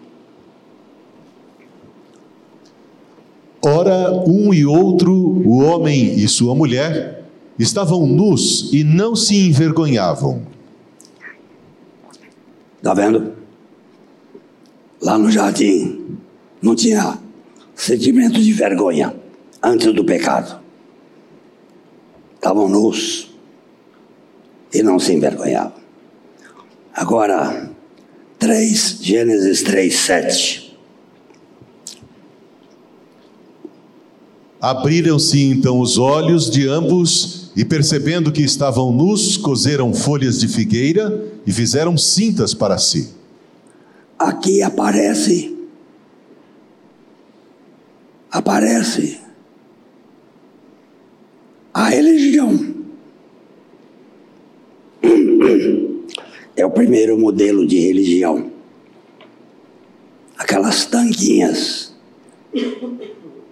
Ora, 3.64 4.12
um 4.26 4.52
e 4.52 4.66
outro, 4.66 5.12
o 5.12 5.62
homem 5.62 6.18
e 6.18 6.28
sua 6.28 6.54
mulher, 6.54 7.24
estavam 7.58 8.06
nus 8.06 8.72
e 8.72 8.82
não 8.82 9.14
se 9.14 9.36
envergonhavam. 9.36 10.42
Está 12.76 12.92
vendo? 12.92 13.32
Lá 15.00 15.16
no 15.16 15.30
jardim 15.30 16.18
não 16.60 16.74
tinha 16.74 17.18
sentimento 17.74 18.40
de 18.40 18.52
vergonha 18.52 19.14
antes 19.62 19.92
do 19.94 20.04
pecado. 20.04 20.63
Estavam 22.44 22.68
nus 22.68 23.30
e 24.70 24.82
não 24.82 24.98
se 24.98 25.14
envergonhavam. 25.14 25.78
Agora, 26.92 27.70
3, 28.38 28.98
Gênesis 29.00 29.62
3, 29.62 29.94
7. 29.94 30.78
Abriram-se 34.60 35.42
então 35.42 35.80
os 35.80 35.96
olhos 35.96 36.50
de 36.50 36.68
ambos 36.68 37.50
e, 37.56 37.64
percebendo 37.64 38.30
que 38.30 38.42
estavam 38.42 38.92
nus, 38.92 39.38
coseram 39.38 39.94
folhas 39.94 40.38
de 40.38 40.46
figueira 40.46 41.24
e 41.46 41.50
fizeram 41.50 41.96
cintas 41.96 42.52
para 42.52 42.76
si. 42.76 43.14
Aqui 44.18 44.62
aparece, 44.62 45.56
aparece 48.30 49.23
a 51.74 51.88
religião. 51.88 52.72
É 56.56 56.64
o 56.64 56.70
primeiro 56.70 57.18
modelo 57.18 57.66
de 57.66 57.80
religião. 57.80 58.52
Aquelas 60.38 60.86
tanquinhas 60.86 61.92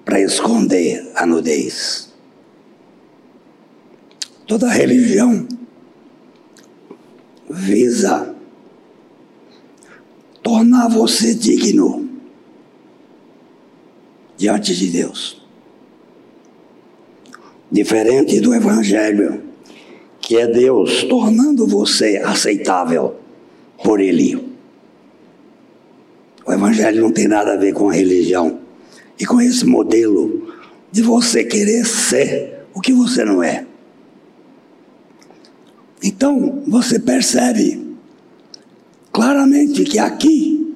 para 0.05 0.21
esconder 0.21 1.11
a 1.17 1.27
nudez. 1.27 2.13
Toda 4.47 4.69
religião 4.69 5.49
visa 7.51 8.37
tornar 10.43 10.89
você 10.89 11.35
digno 11.35 12.09
diante 14.37 14.77
de 14.77 14.89
Deus. 14.89 15.42
Diferente 17.73 18.39
do 18.39 18.55
Evangelho, 18.55 19.43
que 20.21 20.37
é 20.37 20.47
Deus 20.47 21.05
tornando 21.05 21.67
você 21.67 22.19
aceitável 22.19 23.17
por 23.83 23.99
Ele. 23.99 24.53
O 26.45 26.53
Evangelho 26.53 27.01
não 27.01 27.11
tem 27.11 27.27
nada 27.27 27.55
a 27.55 27.57
ver 27.57 27.73
com 27.73 27.89
a 27.89 27.95
religião. 27.95 28.61
E 29.19 29.25
com 29.25 29.41
esse 29.41 29.65
modelo 29.65 30.53
de 30.91 31.01
você 31.01 31.45
querer 31.45 31.87
ser 31.87 32.67
o 32.75 32.81
que 32.81 32.93
você 32.93 33.25
não 33.25 33.43
é. 33.43 33.65
Então, 36.03 36.63
você 36.67 36.99
percebe 36.99 37.97
claramente 39.13 39.85
que 39.85 39.99
aqui 39.99 40.75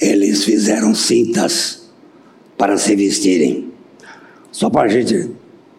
eles 0.00 0.44
fizeram 0.44 0.94
cintas 0.94 1.90
para 2.56 2.76
se 2.76 2.94
vestirem. 2.94 3.72
Só 4.52 4.68
para 4.68 4.88
a 4.88 4.88
gente 4.88 5.30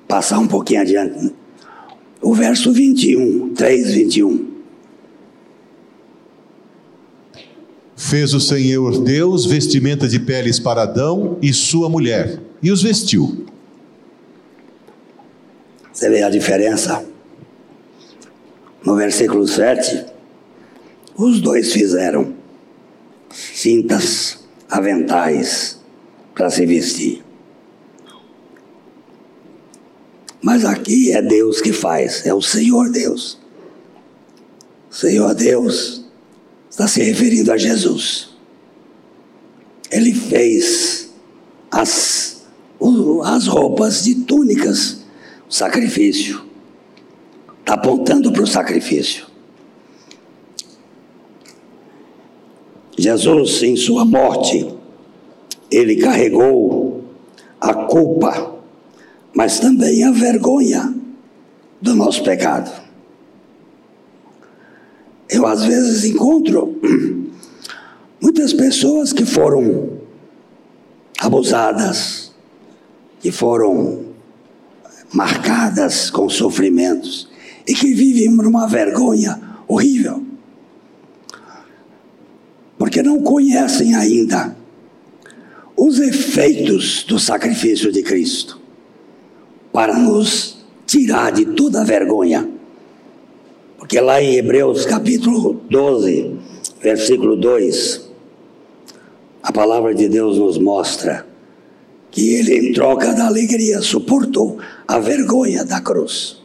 passar 0.10 0.40
um 0.40 0.48
pouquinho 0.48 0.82
adiante. 0.82 1.24
Né? 1.24 1.32
O 2.20 2.34
verso 2.34 2.74
21, 2.74 3.54
3, 3.54 3.94
21. 3.94 4.50
Fez 7.96 8.34
o 8.34 8.40
Senhor 8.40 9.04
Deus 9.04 9.46
vestimenta 9.46 10.08
de 10.08 10.20
peles 10.20 10.60
para 10.60 10.82
Adão 10.82 11.38
e 11.42 11.54
sua 11.54 11.88
mulher, 11.88 12.42
e 12.62 12.72
os 12.72 12.82
vestiu. 12.82 13.46
Você 15.94 16.10
vê 16.10 16.24
a 16.24 16.30
diferença? 16.30 17.06
No 18.84 18.96
versículo 18.96 19.48
7, 19.48 20.06
os 21.16 21.40
dois 21.40 21.72
fizeram 21.72 22.34
cintas, 23.32 24.40
aventais 24.70 25.80
para 26.34 26.50
se 26.50 26.66
vestir. 26.66 27.29
Mas 30.42 30.64
aqui 30.64 31.12
é 31.12 31.22
Deus 31.22 31.62
que 31.62 31.74
faz, 31.74 32.26
é 32.26 32.34
o 32.34 32.42
Senhor 32.42 32.90
Deus. 32.90 33.38
Senhor 34.90 35.34
Deus 35.36 36.06
está 36.70 36.88
se 36.88 37.02
referindo 37.04 37.52
a 37.52 37.58
Jesus. 37.58 38.30
Ele 39.92 40.14
fez 40.14 41.10
as, 41.72 42.44
as 43.24 43.48
roupas 43.48 44.04
de 44.04 44.16
túnicas, 44.16 45.00
o 45.48 45.54
sacrifício. 45.54 46.44
Está 47.60 47.74
apontando 47.74 48.32
para 48.32 48.44
o 48.44 48.48
sacrifício. 48.48 49.28
Jesus, 52.98 53.64
em 53.64 53.76
sua 53.76 54.04
morte, 54.04 54.68
ele 55.72 55.98
carregou 55.98 57.04
a 57.62 57.74
culpa, 57.74 58.59
mas 59.34 59.60
também 59.60 60.04
a 60.04 60.12
vergonha 60.12 60.94
do 61.82 61.96
nosso 61.96 62.24
pecado. 62.24 62.72
Eu 65.30 65.46
às 65.46 65.64
vezes 65.64 66.04
encontro 66.06 66.80
muitas 68.22 68.54
pessoas 68.54 69.14
que 69.14 69.26
foram 69.26 70.00
abusadas, 71.20 72.32
que 73.20 73.32
foram 73.32 74.06
marcadas 75.14 76.10
com 76.10 76.30
sofrimentos 76.30 77.30
e 77.68 77.74
que 77.74 77.94
vivem 77.94 78.30
numa 78.30 78.68
vergonha 78.68 79.40
horrível, 79.68 80.24
porque 82.78 83.04
não 83.04 83.22
conhecem 83.22 83.94
ainda 83.94 84.56
os 85.78 86.00
efeitos 86.00 87.04
do 87.04 87.20
sacrifício 87.20 87.92
de 87.92 88.02
Cristo 88.02 88.59
para 89.72 89.98
nos 89.98 90.58
tirar 90.86 91.32
de 91.32 91.46
toda 91.46 91.82
a 91.82 91.84
vergonha. 91.84 92.50
Porque 93.78 94.00
lá 94.00 94.22
em 94.22 94.36
Hebreus 94.36 94.86
capítulo 94.86 95.62
12, 95.70 96.36
versículo 96.82 97.36
2, 97.36 98.10
a 99.42 99.52
palavra 99.52 99.96
de 99.96 100.10
Deus 100.10 100.38
nos 100.38 100.58
mostra 100.58 101.26
que 102.12 102.34
ele, 102.36 102.70
em 102.70 102.74
troca 102.74 103.14
da 103.14 103.28
alegria, 103.28 103.82
suportou 103.82 104.58
a 104.88 105.00
vergonha 105.00 105.64
da 105.64 105.80
cruz. 105.80 106.38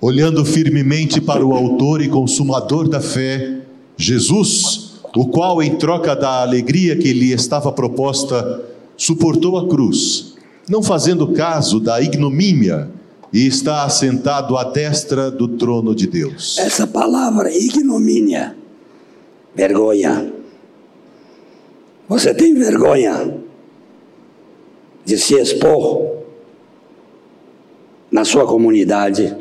Olhando 0.00 0.44
firmemente 0.44 1.20
para 1.20 1.44
o 1.44 1.52
Autor 1.52 2.00
e 2.00 2.08
Consumador 2.08 2.88
da 2.88 3.00
fé, 3.00 3.60
Jesus, 3.96 5.00
o 5.14 5.28
qual, 5.28 5.62
em 5.62 5.76
troca 5.76 6.16
da 6.16 6.40
alegria 6.40 6.96
que 6.96 7.12
lhe 7.12 7.32
estava 7.32 7.70
proposta, 7.70 8.64
suportou 8.96 9.58
a 9.58 9.68
cruz, 9.68 10.34
não 10.68 10.82
fazendo 10.82 11.32
caso 11.32 11.80
da 11.80 12.00
ignomínia, 12.00 12.90
e 13.32 13.46
está 13.46 13.84
assentado 13.84 14.56
à 14.56 14.64
destra 14.64 15.30
do 15.30 15.46
trono 15.46 15.94
de 15.94 16.06
Deus. 16.06 16.58
Essa 16.58 16.86
palavra, 16.86 17.52
ignomínia, 17.54 18.56
vergonha. 19.54 20.32
Você 22.08 22.34
tem 22.34 22.54
vergonha 22.54 23.38
de 25.04 25.16
se 25.16 25.34
expor 25.34 26.22
na 28.10 28.24
sua 28.24 28.46
comunidade, 28.46 29.36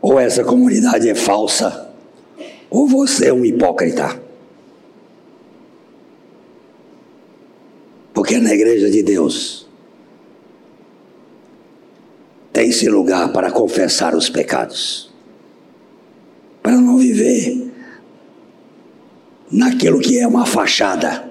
ou 0.00 0.18
essa 0.18 0.42
comunidade 0.42 1.08
é 1.08 1.14
falsa, 1.14 1.94
ou 2.68 2.88
você 2.88 3.28
é 3.28 3.32
um 3.32 3.44
hipócrita. 3.44 4.20
Porque 8.12 8.38
na 8.38 8.52
igreja 8.52 8.90
de 8.90 9.02
Deus 9.02 9.62
tem 12.52 12.61
esse 12.72 12.88
lugar 12.88 13.32
para 13.32 13.52
confessar 13.52 14.14
os 14.14 14.30
pecados, 14.30 15.12
para 16.62 16.72
não 16.72 16.96
viver 16.96 17.70
naquilo 19.50 20.00
que 20.00 20.18
é 20.18 20.26
uma 20.26 20.46
fachada. 20.46 21.30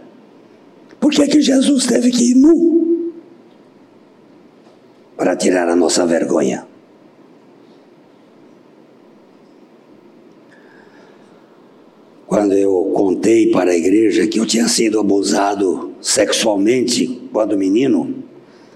Por 0.99 1.11
que, 1.11 1.27
que 1.27 1.41
Jesus 1.41 1.87
teve 1.87 2.11
que 2.11 2.31
ir 2.31 2.35
nu? 2.35 3.11
Para 5.17 5.35
tirar 5.35 5.67
a 5.67 5.75
nossa 5.75 6.05
vergonha. 6.05 6.67
Quando 12.27 12.53
eu 12.53 12.91
contei 12.93 13.51
para 13.51 13.71
a 13.71 13.75
igreja 13.75 14.27
que 14.27 14.39
eu 14.39 14.45
tinha 14.45 14.67
sido 14.67 14.99
abusado 14.99 15.91
sexualmente 15.99 17.27
quando 17.33 17.57
menino, 17.57 18.23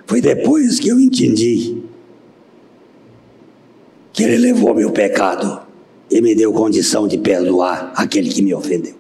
foi 0.08 0.20
depois 0.20 0.80
que 0.80 0.90
eu 0.90 1.00
entendi 1.00 1.85
que 4.16 4.24
Ele 4.24 4.38
levou 4.38 4.74
meu 4.74 4.92
pecado 4.92 5.62
e 6.10 6.22
me 6.22 6.34
deu 6.34 6.54
condição 6.54 7.06
de 7.06 7.18
perdoar 7.18 7.92
aquele 7.98 8.30
que 8.30 8.42
me 8.42 8.54
ofendeu. 8.54 8.96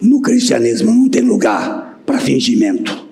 No 0.00 0.20
cristianismo 0.20 0.90
não 0.90 1.08
tem 1.08 1.22
lugar 1.22 2.00
para 2.04 2.18
fingimento, 2.18 3.06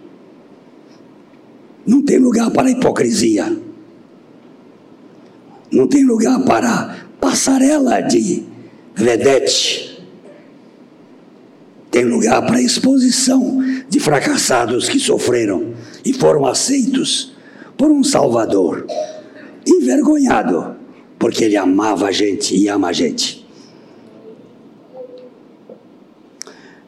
não 1.87 2.02
tem 2.02 2.18
lugar 2.18 2.50
para 2.50 2.70
hipocrisia, 2.70 3.56
não 5.70 5.87
tem 5.87 6.02
lugar 6.02 6.42
para 6.44 7.06
passarela 7.20 8.00
de 8.00 8.42
vedete, 8.96 10.04
tem 11.88 12.04
lugar 12.04 12.44
para 12.44 12.61
exposição 12.61 13.62
de 13.88 14.00
fracassados 14.00 14.88
que 14.88 14.98
sofreram 14.98 15.72
e 16.04 16.12
foram 16.12 16.44
aceitos 16.46 17.38
por 17.78 17.92
um 17.92 18.02
Salvador, 18.02 18.84
envergonhado, 19.64 20.76
porque 21.16 21.44
ele 21.44 21.56
amava 21.56 22.08
a 22.08 22.12
gente 22.12 22.56
e 22.56 22.68
ama 22.68 22.88
a 22.88 22.92
gente. 22.92 23.46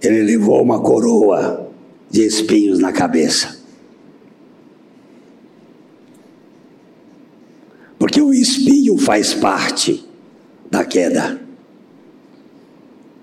Ele 0.03 0.23
levou 0.23 0.61
uma 0.61 0.81
coroa 0.83 1.71
de 2.11 2.27
espinhos 2.27 2.81
na 2.81 2.91
cabeça. 2.91 3.61
Porque 7.97 8.21
o 8.21 8.35
espinho 8.35 8.99
faz 8.99 9.33
parte 9.33 10.05
da 10.69 10.85
queda. 10.85 11.41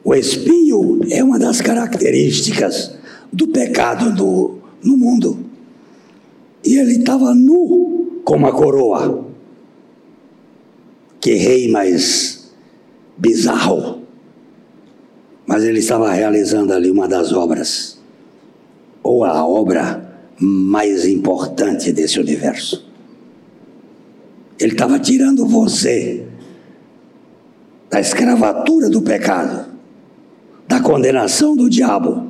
O 0.05 0.15
espinho 0.15 1.01
é 1.11 1.21
uma 1.21 1.37
das 1.37 1.59
características 1.59 2.95
do 3.33 3.49
pecado 3.49 4.13
no, 4.13 4.59
no 4.81 4.95
mundo. 4.95 5.46
E 6.67 6.77
ele 6.77 6.97
estava 6.97 7.33
nu 7.33 8.21
com 8.25 8.35
uma 8.35 8.51
coroa. 8.51 9.25
Que 11.21 11.33
rei 11.35 11.71
mais 11.71 12.51
bizarro. 13.17 14.01
Mas 15.45 15.63
ele 15.63 15.79
estava 15.79 16.11
realizando 16.11 16.73
ali 16.73 16.91
uma 16.91 17.07
das 17.07 17.31
obras, 17.31 17.97
ou 19.01 19.23
a 19.23 19.47
obra 19.47 20.21
mais 20.37 21.05
importante 21.05 21.93
desse 21.93 22.19
universo. 22.19 22.85
Ele 24.59 24.73
estava 24.73 24.99
tirando 24.99 25.47
você 25.47 26.27
da 27.89 28.01
escravatura 28.01 28.89
do 28.89 29.01
pecado, 29.01 29.71
da 30.67 30.81
condenação 30.81 31.55
do 31.55 31.69
diabo, 31.69 32.27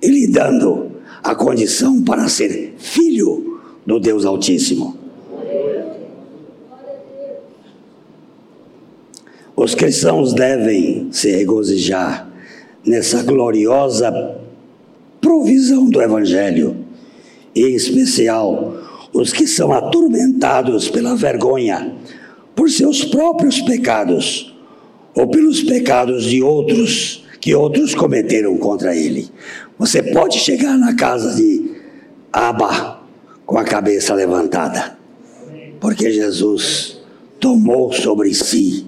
e 0.00 0.06
lhe 0.06 0.28
dando 0.28 0.92
a 1.24 1.34
condição 1.34 2.00
para 2.04 2.28
ser 2.28 2.76
filho 2.78 3.53
do 3.86 4.00
Deus 4.00 4.24
Altíssimo. 4.24 4.96
Os 9.56 9.74
cristãos 9.74 10.32
devem 10.32 11.08
se 11.12 11.30
regozijar 11.30 12.28
nessa 12.84 13.22
gloriosa 13.22 14.36
provisão 15.20 15.88
do 15.88 16.02
Evangelho, 16.02 16.76
e 17.54 17.62
em 17.62 17.74
especial 17.74 18.76
os 19.12 19.32
que 19.32 19.46
são 19.46 19.72
atormentados 19.72 20.88
pela 20.88 21.14
vergonha 21.14 21.94
por 22.54 22.68
seus 22.68 23.04
próprios 23.04 23.60
pecados 23.60 24.54
ou 25.14 25.28
pelos 25.28 25.62
pecados 25.62 26.24
de 26.24 26.42
outros 26.42 27.24
que 27.40 27.54
outros 27.54 27.94
cometeram 27.94 28.56
contra 28.56 28.96
ele. 28.96 29.28
Você 29.78 30.02
pode 30.02 30.38
chegar 30.38 30.76
na 30.76 30.94
casa 30.96 31.36
de 31.36 31.72
Abba 32.32 32.93
com 33.46 33.58
a 33.58 33.64
cabeça 33.64 34.14
levantada, 34.14 34.96
porque 35.80 36.10
Jesus 36.10 37.00
tomou 37.38 37.92
sobre 37.92 38.32
si 38.34 38.86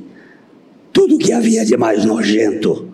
tudo 0.92 1.18
que 1.18 1.32
havia 1.32 1.64
de 1.64 1.76
mais 1.76 2.04
nojento 2.04 2.88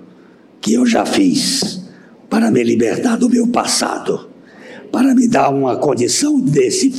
que 0.61 0.75
eu 0.75 0.85
já 0.85 1.07
fiz 1.07 1.83
para 2.29 2.51
me 2.51 2.65
libertar 2.65 3.17
do 3.17 3.29
meu 3.29 3.47
passado, 3.47 4.29
para 4.91 5.15
me 5.15 5.29
dar 5.29 5.51
uma 5.51 5.77
condição 5.77 6.41
desse 6.41 6.91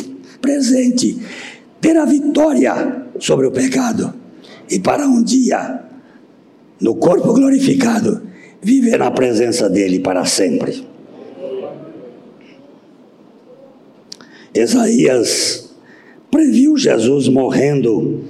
presente, 0.41 1.21
ter 1.81 1.97
a 1.97 2.05
vitória 2.05 3.05
sobre 3.19 3.47
o 3.47 3.51
pecado 3.51 4.13
e 4.69 4.79
para 4.79 5.07
um 5.07 5.21
dia, 5.21 5.81
no 6.79 6.95
corpo 6.95 7.33
glorificado, 7.33 8.21
viver 8.61 8.97
na 8.97 9.11
presença 9.11 9.69
dele 9.69 9.99
para 9.99 10.25
sempre. 10.25 10.92
Isaías 14.55 15.69
previu 16.29 16.77
Jesus 16.77 17.27
morrendo 17.27 18.25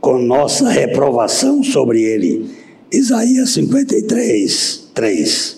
com 0.00 0.18
nossa 0.18 0.68
reprovação 0.68 1.62
sobre 1.62 2.02
ele. 2.02 2.50
Isaías 2.90 3.50
53, 3.50 4.88
3. 4.94 5.56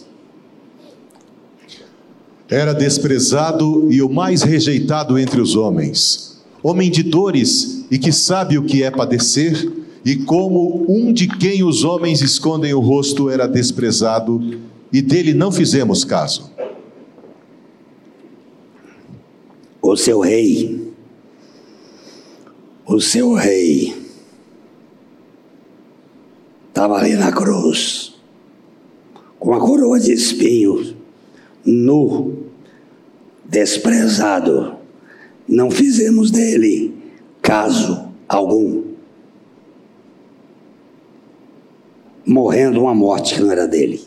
Era 2.49 2.73
desprezado 2.73 3.87
e 3.93 4.01
o 4.01 4.09
mais 4.09 4.43
rejeitado 4.43 5.19
entre 5.19 5.41
os 5.41 5.55
homens, 5.55 6.41
homem 6.63 6.91
de 6.91 7.03
dores 7.03 7.85
e 7.91 7.99
que 7.99 8.11
sabe 8.11 8.59
o 8.59 8.65
que 8.65 8.83
é 8.83 8.91
padecer, 8.91 9.71
e 10.05 10.17
como 10.17 10.87
um 10.89 11.13
de 11.13 11.29
quem 11.29 11.63
os 11.63 11.85
homens 11.85 12.23
escondem 12.23 12.73
o 12.73 12.81
rosto 12.81 13.29
era 13.29 13.47
desprezado, 13.47 14.59
e 14.93 15.03
dele 15.03 15.35
não 15.35 15.53
fizemos 15.53 16.05
caso. 16.05 16.51
O 19.91 19.97
seu 19.97 20.21
rei, 20.21 20.93
o 22.87 23.01
seu 23.01 23.33
rei, 23.33 23.95
estava 26.69 26.99
ali 26.99 27.15
na 27.15 27.33
cruz, 27.33 28.15
com 29.39 29.55
a 29.55 29.59
coroa 29.59 29.99
de 29.99 30.13
espinhos, 30.13 30.95
nu, 31.65 32.45
desprezado. 33.45 34.77
Não 35.49 35.71
fizemos 35.71 36.31
dele 36.31 36.95
caso 37.41 38.13
algum. 38.29 38.85
Morrendo 42.27 42.83
uma 42.83 42.95
morte 42.95 43.35
que 43.35 43.41
não 43.41 43.51
era 43.51 43.67
dele. 43.67 44.03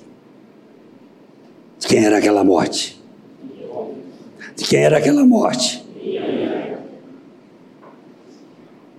De 1.80 1.88
quem 1.88 2.06
era 2.06 2.20
aquela 2.20 2.44
morte? 2.44 3.01
De 4.56 4.66
quem 4.66 4.80
era 4.80 4.98
aquela 4.98 5.26
morte? 5.26 5.84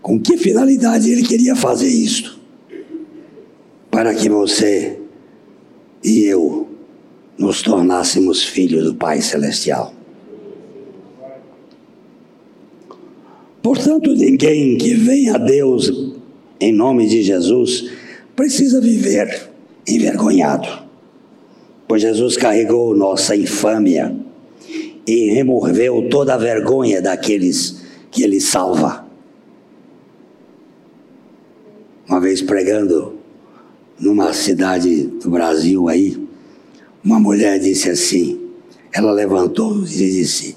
Com 0.01 0.21
que 0.21 0.37
finalidade 0.37 1.11
ele 1.11 1.23
queria 1.23 1.55
fazer 1.55 1.89
isto? 1.89 2.41
Para 3.91 4.15
que 4.15 4.29
você 4.29 4.99
e 6.03 6.25
eu 6.25 6.69
nos 7.39 7.63
tornássemos 7.63 8.43
filhos 8.43 8.85
do 8.85 8.95
Pai 8.95 9.21
Celestial. 9.21 9.95
Portanto, 13.63 14.13
ninguém 14.13 14.77
que 14.77 14.95
vem 14.95 15.31
a 15.31 15.39
Deus 15.39 15.93
em 16.61 16.73
nome 16.73 17.07
de 17.07 17.23
Jesus 17.23 17.91
precisa 18.35 18.81
viver 18.81 19.51
envergonhado, 19.87 20.69
pois 21.87 22.03
Jesus 22.03 22.37
carregou 22.37 22.97
nossa 22.97 23.37
infâmia 23.37 24.15
e 25.07 25.31
removeu 25.31 26.09
toda 26.09 26.35
a 26.35 26.39
vergonha 26.39 27.03
daqueles 27.03 27.83
que 28.11 28.23
ele 28.23 28.41
salva. 28.41 29.07
Uma 32.09 32.21
vez 32.21 32.43
pregando 32.43 33.15
numa 33.99 34.33
cidade 34.33 35.07
do 35.07 35.31
Brasil 35.31 35.89
aí, 35.89 36.21
uma 37.05 37.19
mulher 37.19 37.59
disse 37.59 37.91
assim: 37.91 38.43
ela 38.93 39.11
levantou 39.13 39.79
e 39.79 39.87
disse: 39.87 40.57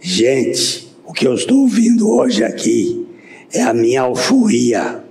Gente, 0.00 0.88
o 1.06 1.12
que 1.12 1.26
eu 1.26 1.34
estou 1.34 1.60
ouvindo 1.60 2.10
hoje 2.10 2.44
aqui 2.44 3.06
é 3.52 3.62
a 3.62 3.72
minha 3.72 4.02
alforria. 4.02 5.02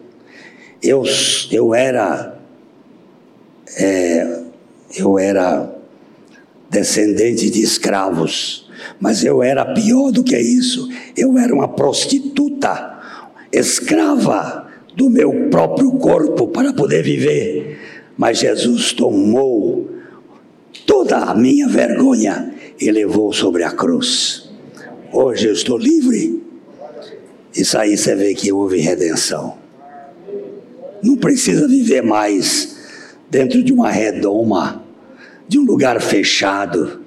Eu, 0.82 1.04
eu 1.52 1.74
era. 1.74 2.40
É, 3.78 4.44
eu 4.96 5.20
era 5.20 5.69
descendente 6.70 7.50
de 7.50 7.62
escravos, 7.62 8.70
mas 9.00 9.24
eu 9.24 9.42
era 9.42 9.74
pior 9.74 10.12
do 10.12 10.24
que 10.24 10.38
isso. 10.38 10.90
Eu 11.18 11.38
era 11.38 11.54
uma 11.54 11.68
prostituta, 11.68 13.00
escrava 13.52 14.68
do 14.96 15.10
meu 15.10 15.50
próprio 15.50 15.92
corpo 15.94 16.48
para 16.48 16.74
poder 16.74 17.04
viver. 17.04 17.80
Mas 18.18 18.40
Jesus 18.40 18.92
tomou 18.94 19.90
toda 20.86 21.18
a 21.18 21.34
minha 21.34 21.68
vergonha 21.68 22.54
e 22.80 22.92
levou 22.92 23.34
sobre 23.34 23.64
a 23.64 23.72
cruz. 23.72 24.50
Hoje 25.12 25.48
eu 25.48 25.54
estou 25.54 25.78
livre. 25.78 26.44
Isso 27.56 27.78
aí 27.78 27.98
você 27.98 28.16
vê 28.16 28.34
que 28.34 28.52
houve 28.52 28.80
redenção. 28.80 29.58
Não 31.02 31.16
precisa 31.16 31.68
viver 31.68 32.04
mais 32.04 32.78
dentro 33.30 33.64
de 33.64 33.72
uma 33.72 33.90
redoma, 33.90 34.84
de 35.50 35.58
um 35.58 35.64
lugar 35.64 36.00
fechado, 36.00 37.02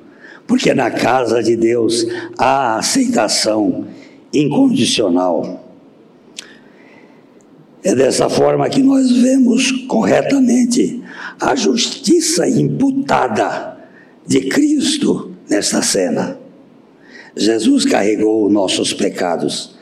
porque 0.49 0.75
na 0.75 0.91
casa 0.91 1.41
de 1.41 1.55
Deus 1.55 2.05
há 2.37 2.77
aceitação 2.77 3.87
incondicional. 4.35 5.65
É 7.85 7.95
dessa 7.95 8.29
forma 8.29 8.69
que 8.69 8.83
nós 8.83 9.11
vemos 9.13 9.71
corretamente 9.87 11.01
a 11.41 11.55
justiça 11.55 12.49
imputada 12.49 13.79
de 14.27 14.41
Cristo 14.49 15.31
nesta 15.49 15.81
cena. 15.81 16.37
Jesus 17.37 17.85
carregou 17.85 18.51
nossos 18.51 18.93
pecados, 18.93 19.77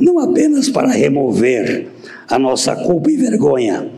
não 0.00 0.18
apenas 0.18 0.70
para 0.70 0.88
remover 0.88 1.88
a 2.28 2.38
nossa 2.38 2.74
culpa 2.74 3.10
e 3.10 3.16
vergonha, 3.16 3.90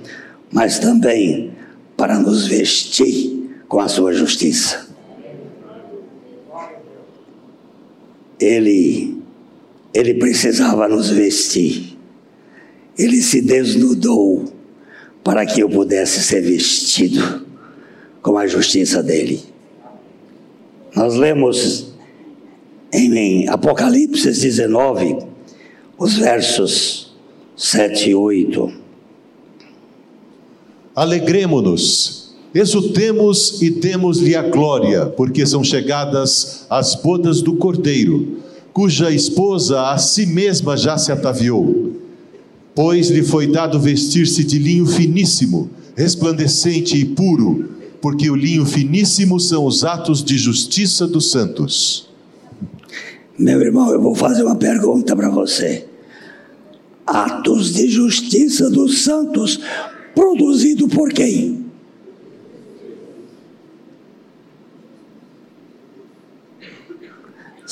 mas 0.50 0.80
também 0.80 1.52
para 1.96 2.18
nos 2.18 2.46
vestir 2.46 3.37
com 3.68 3.80
a 3.80 3.88
sua 3.88 4.12
justiça. 4.12 4.88
Ele, 8.40 9.20
ele 9.92 10.14
precisava 10.14 10.88
nos 10.88 11.10
vestir. 11.10 11.98
Ele 12.96 13.20
se 13.20 13.40
desnudou 13.40 14.52
para 15.22 15.44
que 15.44 15.60
eu 15.60 15.68
pudesse 15.68 16.22
ser 16.22 16.40
vestido 16.40 17.46
com 18.22 18.38
a 18.38 18.46
justiça 18.46 19.02
dele. 19.02 19.42
Nós 20.94 21.14
lemos 21.14 21.92
em 22.92 23.48
Apocalipse 23.48 24.30
19, 24.30 25.18
os 25.98 26.14
versos 26.14 27.14
7 27.56 28.10
e 28.10 28.14
8. 28.14 28.72
Alegremo-nos, 30.94 32.27
exultemos 32.54 33.60
e 33.60 33.70
demos-lhe 33.70 34.34
a 34.34 34.42
glória, 34.42 35.06
porque 35.06 35.46
são 35.46 35.62
chegadas 35.62 36.66
as 36.70 36.94
bodas 36.94 37.42
do 37.42 37.56
Cordeiro, 37.56 38.38
cuja 38.72 39.10
esposa 39.10 39.90
a 39.90 39.98
si 39.98 40.26
mesma 40.26 40.76
já 40.76 40.96
se 40.96 41.12
ataviou. 41.12 41.92
Pois 42.74 43.10
lhe 43.10 43.22
foi 43.22 43.46
dado 43.46 43.78
vestir-se 43.80 44.44
de 44.44 44.58
linho 44.58 44.86
finíssimo, 44.86 45.70
resplandecente 45.96 46.96
e 46.96 47.04
puro, 47.04 47.70
porque 48.00 48.30
o 48.30 48.36
linho 48.36 48.64
finíssimo 48.64 49.40
são 49.40 49.66
os 49.66 49.84
atos 49.84 50.22
de 50.22 50.38
justiça 50.38 51.06
dos 51.06 51.30
santos. 51.30 52.08
Meu 53.36 53.60
irmão, 53.60 53.92
eu 53.92 54.00
vou 54.00 54.14
fazer 54.14 54.44
uma 54.44 54.56
pergunta 54.56 55.14
para 55.14 55.28
você. 55.28 55.86
Atos 57.06 57.74
de 57.74 57.88
justiça 57.88 58.70
dos 58.70 59.02
santos, 59.02 59.60
produzido 60.14 60.88
por 60.88 61.12
quem? 61.12 61.67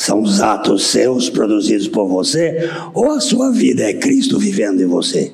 São 0.07 0.23
os 0.23 0.41
atos 0.41 0.87
seus 0.87 1.29
produzidos 1.29 1.89
por 1.89 2.07
você 2.07 2.71
ou 2.95 3.11
a 3.11 3.19
sua 3.19 3.51
vida 3.51 3.83
é 3.83 3.93
Cristo 3.93 4.39
vivendo 4.39 4.81
em 4.81 4.87
você? 4.87 5.33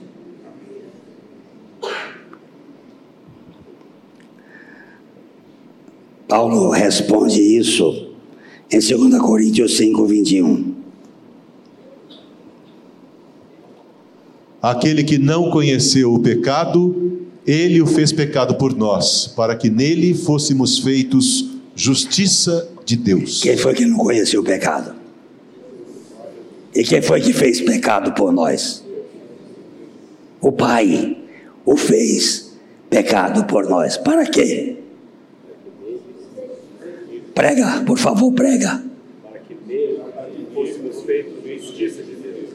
Paulo 6.26 6.70
responde 6.70 7.38
isso 7.38 8.14
em 8.70 8.78
2 8.78 9.20
Coríntios 9.20 9.76
5, 9.76 10.06
21. 10.06 10.74
Aquele 14.62 15.04
que 15.04 15.18
não 15.18 15.50
conheceu 15.50 16.14
o 16.14 16.18
pecado, 16.18 17.28
ele 17.46 17.82
o 17.82 17.86
fez 17.86 18.10
pecado 18.10 18.54
por 18.54 18.74
nós, 18.74 19.26
para 19.36 19.54
que 19.54 19.68
nele 19.68 20.14
fôssemos 20.14 20.78
feitos 20.78 21.50
justiça 21.76 22.71
de 22.84 22.96
Deus. 22.96 23.42
Quem 23.42 23.56
foi 23.56 23.74
que 23.74 23.84
não 23.84 23.98
conheceu 23.98 24.40
o 24.40 24.44
pecado? 24.44 24.94
E 26.74 26.82
quem 26.84 27.02
foi 27.02 27.20
que 27.20 27.32
fez 27.32 27.60
pecado 27.60 28.12
por 28.12 28.32
nós? 28.32 28.84
O 30.40 30.50
Pai 30.50 31.16
o 31.64 31.76
fez 31.76 32.52
pecado 32.90 33.44
por 33.44 33.68
nós. 33.68 33.96
Para 33.96 34.26
quê? 34.26 34.76
Prega, 37.34 37.82
por 37.86 37.98
favor, 37.98 38.32
prega. 38.32 38.82
Para 39.22 39.38
que 39.40 39.56
nele 39.66 40.46
fôssemos 40.52 41.02
feitos 41.02 41.42
justiça 41.44 42.02
de 42.02 42.14
Deus. 42.14 42.50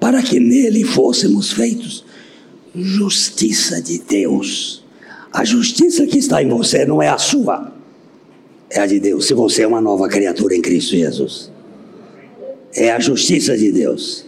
Para 0.00 0.22
que 0.22 0.40
nele 0.40 0.84
fôssemos 0.84 1.52
feitos 1.52 2.04
justiça 2.74 3.80
de 3.80 3.98
Deus. 3.98 4.84
A 5.32 5.44
justiça 5.44 6.06
que 6.06 6.18
está 6.18 6.42
em 6.42 6.48
você 6.48 6.84
não 6.84 7.00
é 7.00 7.08
a 7.08 7.18
sua, 7.18 7.72
é 8.74 8.80
a 8.80 8.86
de 8.86 8.98
Deus. 8.98 9.26
Se 9.26 9.34
você 9.34 9.62
é 9.62 9.66
uma 9.66 9.80
nova 9.80 10.08
criatura 10.08 10.56
em 10.56 10.62
Cristo 10.62 10.96
Jesus, 10.96 11.50
é 12.74 12.90
a 12.90 12.98
justiça 12.98 13.56
de 13.56 13.70
Deus. 13.70 14.24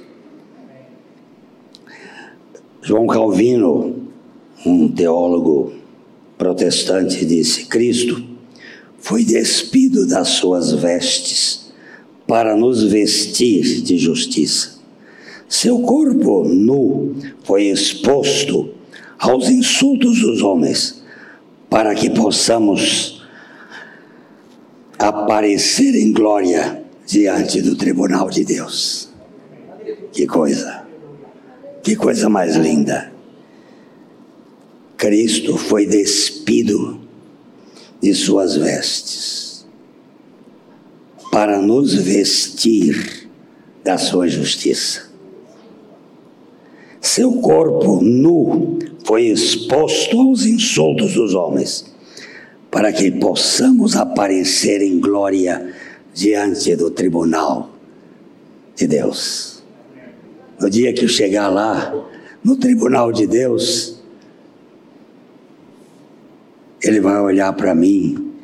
João 2.83 3.07
Calvino, 3.07 4.11
um 4.67 4.89
teólogo 4.89 5.73
protestante, 6.37 7.25
disse: 7.25 7.65
Cristo 7.65 8.23
foi 8.99 9.25
despido 9.25 10.07
das 10.07 10.29
suas 10.29 10.73
vestes 10.73 11.73
para 12.27 12.55
nos 12.55 12.83
vestir 12.83 13.81
de 13.83 13.97
justiça. 13.97 14.75
Seu 15.49 15.79
corpo 15.81 16.45
nu 16.45 17.15
foi 17.45 17.65
exposto 17.65 18.71
aos 19.19 19.49
insultos 19.49 20.21
dos 20.21 20.43
homens, 20.43 21.03
para 21.71 21.95
que 21.95 22.11
possamos 22.11 23.14
aparecer 25.09 25.95
em 25.95 26.13
glória 26.13 26.83
diante 27.07 27.61
do 27.61 27.77
tribunal 27.77 28.31
de 28.31 28.45
Deus. 28.45 29.11
Que 30.13 30.27
coisa! 30.27 30.87
Que 31.83 31.95
coisa 31.95 32.29
mais 32.29 32.57
linda! 32.57 33.13
Cristo 34.97 35.59
foi 35.59 35.87
despido 35.87 37.01
de 38.01 38.15
suas 38.15 38.57
vestes, 38.57 39.67
para 41.31 41.61
nos 41.61 41.95
vestir 41.95 43.29
da 43.83 43.99
sua 43.99 44.29
justiça. 44.29 45.11
Seu 47.01 47.33
corpo 47.33 48.01
nu 48.01 48.79
foi 49.05 49.25
exposto 49.27 50.19
aos 50.19 50.47
insultos 50.47 51.13
dos 51.13 51.35
homens, 51.35 51.94
para 52.75 52.93
que 52.93 53.09
possamos 53.09 53.95
aparecer 53.95 54.83
em 54.83 54.99
glória 54.99 55.73
diante 56.13 56.75
do 56.75 56.91
tribunal 56.91 57.71
de 58.75 58.89
Deus. 58.89 59.63
No 60.59 60.69
dia 60.69 60.93
que 60.93 61.05
eu 61.05 61.09
chegar 61.09 61.47
lá, 61.47 61.95
no 62.43 62.57
tribunal 62.57 63.13
de 63.13 63.29
Deus, 63.29 64.03
ele 66.83 67.01
vai 67.01 67.21
olhar 67.21 67.53
para 67.53 67.77
mim 67.77 68.35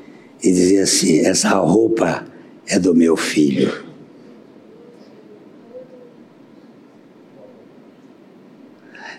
e 0.40 0.52
dizer 0.52 0.82
assim: 0.82 1.18
essa 1.26 1.48
roupa 1.48 2.24
é 2.68 2.78
do 2.78 2.94
meu 2.94 3.16
filho. 3.16 3.84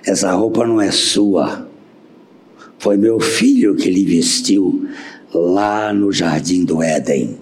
Essa 0.06 0.32
roupa 0.32 0.66
não 0.66 0.80
é 0.80 0.90
sua. 0.90 1.70
Foi 2.82 2.98
meu 2.98 3.20
filho 3.20 3.76
que 3.76 3.92
lhe 3.92 4.04
vestiu 4.04 4.88
lá 5.32 5.94
no 5.94 6.12
jardim 6.12 6.66
do 6.66 6.82
Éden, 6.82 7.38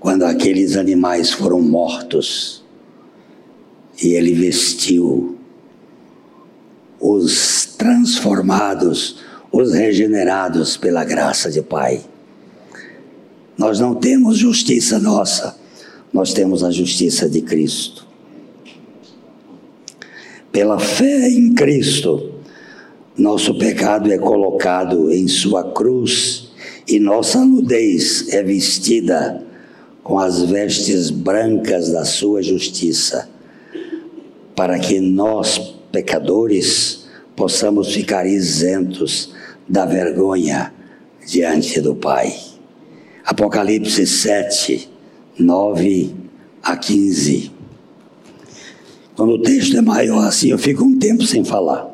quando 0.00 0.22
aqueles 0.22 0.74
animais 0.74 1.30
foram 1.30 1.60
mortos, 1.60 2.64
e 4.02 4.14
ele 4.14 4.32
vestiu 4.32 5.36
os 6.98 7.74
transformados, 7.76 9.22
os 9.52 9.74
regenerados 9.74 10.78
pela 10.78 11.04
graça 11.04 11.50
de 11.50 11.60
Pai. 11.60 12.00
Nós 13.58 13.80
não 13.80 13.94
temos 13.94 14.38
justiça 14.38 14.98
nossa, 14.98 15.58
nós 16.10 16.32
temos 16.32 16.64
a 16.64 16.70
justiça 16.70 17.28
de 17.28 17.42
Cristo. 17.42 18.06
Pela 20.50 20.78
fé 20.78 21.28
em 21.28 21.52
Cristo, 21.52 22.33
nosso 23.16 23.56
pecado 23.56 24.12
é 24.12 24.18
colocado 24.18 25.10
em 25.12 25.28
Sua 25.28 25.72
cruz 25.72 26.50
e 26.86 26.98
nossa 26.98 27.44
nudez 27.44 28.28
é 28.30 28.42
vestida 28.42 29.40
com 30.02 30.18
as 30.18 30.42
vestes 30.42 31.10
brancas 31.10 31.90
da 31.90 32.04
Sua 32.04 32.42
justiça, 32.42 33.28
para 34.56 34.78
que 34.80 35.00
nós, 35.00 35.76
pecadores, 35.92 37.06
possamos 37.36 37.94
ficar 37.94 38.26
isentos 38.26 39.32
da 39.68 39.86
vergonha 39.86 40.74
diante 41.26 41.80
do 41.80 41.94
Pai. 41.94 42.34
Apocalipse 43.24 44.06
7, 44.06 44.90
9 45.38 46.14
a 46.62 46.76
15. 46.76 47.52
Quando 49.14 49.34
o 49.34 49.42
texto 49.42 49.76
é 49.76 49.80
maior 49.80 50.26
assim, 50.26 50.50
eu 50.50 50.58
fico 50.58 50.84
um 50.84 50.98
tempo 50.98 51.24
sem 51.24 51.44
falar. 51.44 51.93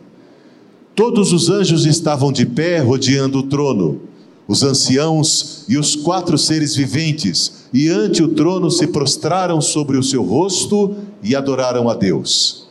Todos 1.01 1.33
os 1.33 1.49
anjos 1.49 1.87
estavam 1.87 2.31
de 2.31 2.45
pé 2.45 2.77
rodeando 2.77 3.39
o 3.39 3.43
trono, 3.43 4.01
os 4.47 4.61
anciãos 4.61 5.65
e 5.67 5.75
os 5.75 5.95
quatro 5.95 6.37
seres 6.37 6.75
viventes, 6.75 7.65
e 7.73 7.89
ante 7.89 8.21
o 8.21 8.27
trono 8.27 8.69
se 8.69 8.85
prostraram 8.85 9.59
sobre 9.61 9.97
o 9.97 10.03
seu 10.03 10.21
rosto 10.21 10.93
e 11.23 11.35
adoraram 11.35 11.89
a 11.89 11.95
Deus, 11.95 12.67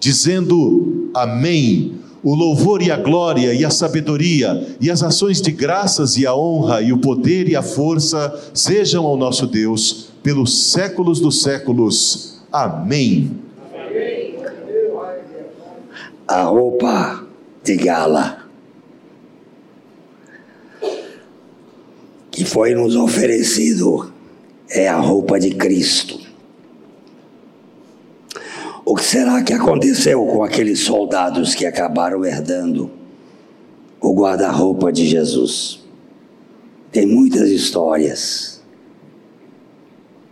dizendo: 0.00 1.10
Amém. 1.14 1.94
O 2.24 2.34
louvor 2.34 2.82
e 2.82 2.90
a 2.90 2.96
glória 2.96 3.54
e 3.54 3.64
a 3.64 3.70
sabedoria 3.70 4.76
e 4.80 4.90
as 4.90 5.04
ações 5.04 5.40
de 5.40 5.52
graças 5.52 6.16
e 6.16 6.26
a 6.26 6.34
honra 6.34 6.82
e 6.82 6.92
o 6.92 6.98
poder 6.98 7.48
e 7.48 7.54
a 7.54 7.62
força 7.62 8.50
sejam 8.52 9.06
ao 9.06 9.16
nosso 9.16 9.46
Deus 9.46 10.08
pelos 10.24 10.72
séculos 10.72 11.20
dos 11.20 11.40
séculos. 11.40 12.40
Amém. 12.50 13.30
A 16.26 16.42
roupa 16.42 17.20
de 17.20 17.23
gala 17.72 18.44
que 22.30 22.44
foi 22.44 22.74
nos 22.74 22.96
oferecido 22.96 24.12
é 24.68 24.88
a 24.88 24.98
roupa 24.98 25.38
de 25.38 25.52
Cristo. 25.52 26.18
O 28.84 28.96
que 28.96 29.04
será 29.04 29.42
que 29.42 29.52
aconteceu 29.52 30.26
com 30.26 30.42
aqueles 30.42 30.80
soldados 30.80 31.54
que 31.54 31.64
acabaram 31.64 32.24
herdando 32.24 32.90
o 34.00 34.12
guarda-roupa 34.12 34.92
de 34.92 35.06
Jesus? 35.06 35.80
Tem 36.90 37.06
muitas 37.06 37.48
histórias. 37.50 38.62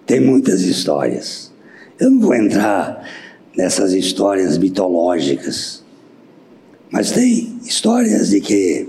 Tem 0.04 0.20
muitas 0.20 0.60
histórias. 0.62 1.52
Eu 1.98 2.10
não 2.10 2.20
vou 2.20 2.34
entrar 2.34 3.08
nessas 3.56 3.92
histórias 3.92 4.58
mitológicas, 4.58 5.81
mas 6.93 7.11
tem 7.11 7.59
histórias 7.64 8.28
de 8.28 8.40
que 8.40 8.86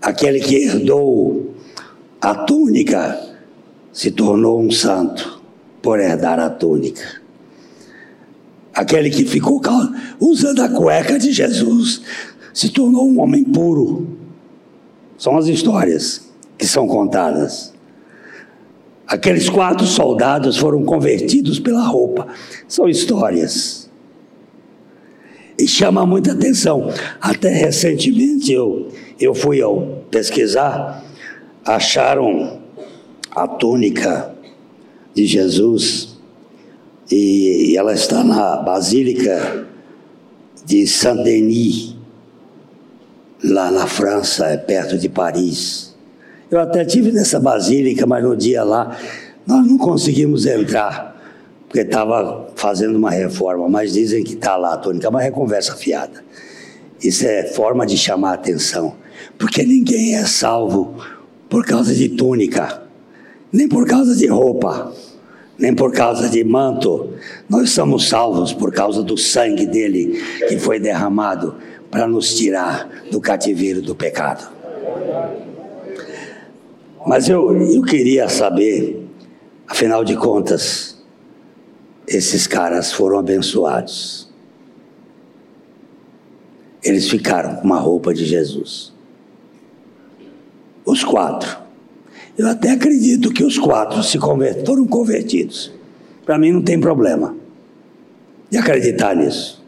aquele 0.00 0.38
que 0.38 0.54
herdou 0.54 1.52
a 2.20 2.32
túnica 2.34 3.36
se 3.92 4.12
tornou 4.12 4.62
um 4.62 4.70
santo 4.70 5.42
por 5.82 5.98
herdar 5.98 6.38
a 6.38 6.48
túnica. 6.48 7.20
Aquele 8.72 9.10
que 9.10 9.24
ficou 9.24 9.60
usando 10.20 10.60
a 10.60 10.68
cueca 10.68 11.18
de 11.18 11.32
Jesus 11.32 12.02
se 12.52 12.70
tornou 12.70 13.08
um 13.08 13.20
homem 13.20 13.42
puro. 13.42 14.16
São 15.18 15.36
as 15.36 15.46
histórias 15.46 16.28
que 16.56 16.66
são 16.66 16.86
contadas. 16.86 17.74
Aqueles 19.06 19.48
quatro 19.48 19.86
soldados 19.86 20.56
foram 20.56 20.84
convertidos 20.84 21.58
pela 21.58 21.82
roupa. 21.82 22.28
São 22.68 22.88
histórias. 22.88 23.83
E 25.58 25.68
chama 25.68 26.04
muita 26.04 26.32
atenção. 26.32 26.90
Até 27.20 27.50
recentemente 27.50 28.52
eu, 28.52 28.88
eu 29.20 29.34
fui 29.34 29.60
ao 29.60 30.04
pesquisar, 30.10 31.04
acharam 31.64 32.60
a 33.30 33.46
túnica 33.46 34.34
de 35.14 35.26
Jesus 35.26 36.18
e 37.10 37.76
ela 37.76 37.92
está 37.92 38.24
na 38.24 38.56
Basílica 38.56 39.66
de 40.64 40.86
Saint-Denis, 40.86 41.94
lá 43.42 43.70
na 43.70 43.86
França, 43.86 44.46
é 44.46 44.56
perto 44.56 44.96
de 44.98 45.08
Paris. 45.08 45.94
Eu 46.50 46.58
até 46.60 46.84
tive 46.84 47.12
nessa 47.12 47.38
basílica, 47.38 48.06
mas 48.06 48.22
no 48.24 48.36
dia 48.36 48.62
lá 48.64 48.96
nós 49.46 49.66
não 49.66 49.76
conseguimos 49.76 50.46
entrar, 50.46 51.13
porque 51.74 51.88
estava 51.88 52.52
fazendo 52.54 52.94
uma 52.94 53.10
reforma, 53.10 53.68
mas 53.68 53.94
dizem 53.94 54.22
que 54.22 54.34
está 54.34 54.56
lá 54.56 54.74
a 54.74 54.76
túnica, 54.76 55.10
mas 55.10 55.26
é 55.26 55.30
conversa 55.32 55.74
fiada. 55.74 56.24
Isso 57.02 57.26
é 57.26 57.48
forma 57.48 57.84
de 57.84 57.98
chamar 57.98 58.34
atenção, 58.34 58.94
porque 59.36 59.64
ninguém 59.64 60.14
é 60.14 60.24
salvo 60.24 60.94
por 61.48 61.66
causa 61.66 61.92
de 61.92 62.10
túnica, 62.10 62.80
nem 63.52 63.68
por 63.68 63.88
causa 63.88 64.14
de 64.14 64.28
roupa, 64.28 64.94
nem 65.58 65.74
por 65.74 65.90
causa 65.90 66.28
de 66.28 66.44
manto. 66.44 67.10
Nós 67.48 67.70
somos 67.70 68.08
salvos 68.08 68.52
por 68.52 68.72
causa 68.72 69.02
do 69.02 69.18
sangue 69.18 69.66
dele 69.66 70.22
que 70.46 70.56
foi 70.56 70.78
derramado 70.78 71.56
para 71.90 72.06
nos 72.06 72.36
tirar 72.36 72.88
do 73.10 73.20
cativeiro 73.20 73.82
do 73.82 73.96
pecado. 73.96 74.48
Mas 77.04 77.28
eu, 77.28 77.52
eu 77.60 77.82
queria 77.82 78.28
saber, 78.28 79.08
afinal 79.66 80.04
de 80.04 80.14
contas, 80.14 80.93
esses 82.06 82.46
caras 82.46 82.92
foram 82.92 83.18
abençoados. 83.18 84.28
Eles 86.82 87.08
ficaram 87.08 87.56
com 87.56 87.64
uma 87.64 87.78
roupa 87.78 88.12
de 88.12 88.24
Jesus. 88.24 88.92
Os 90.84 91.02
quatro. 91.02 91.58
Eu 92.36 92.48
até 92.48 92.70
acredito 92.70 93.32
que 93.32 93.44
os 93.44 93.58
quatro 93.58 94.02
se 94.02 94.18
convert, 94.18 94.66
foram 94.66 94.86
convertidos. 94.86 95.72
Para 96.26 96.38
mim 96.38 96.52
não 96.52 96.62
tem 96.62 96.78
problema 96.78 97.34
de 98.50 98.58
acreditar 98.58 99.14
nisso. 99.16 99.64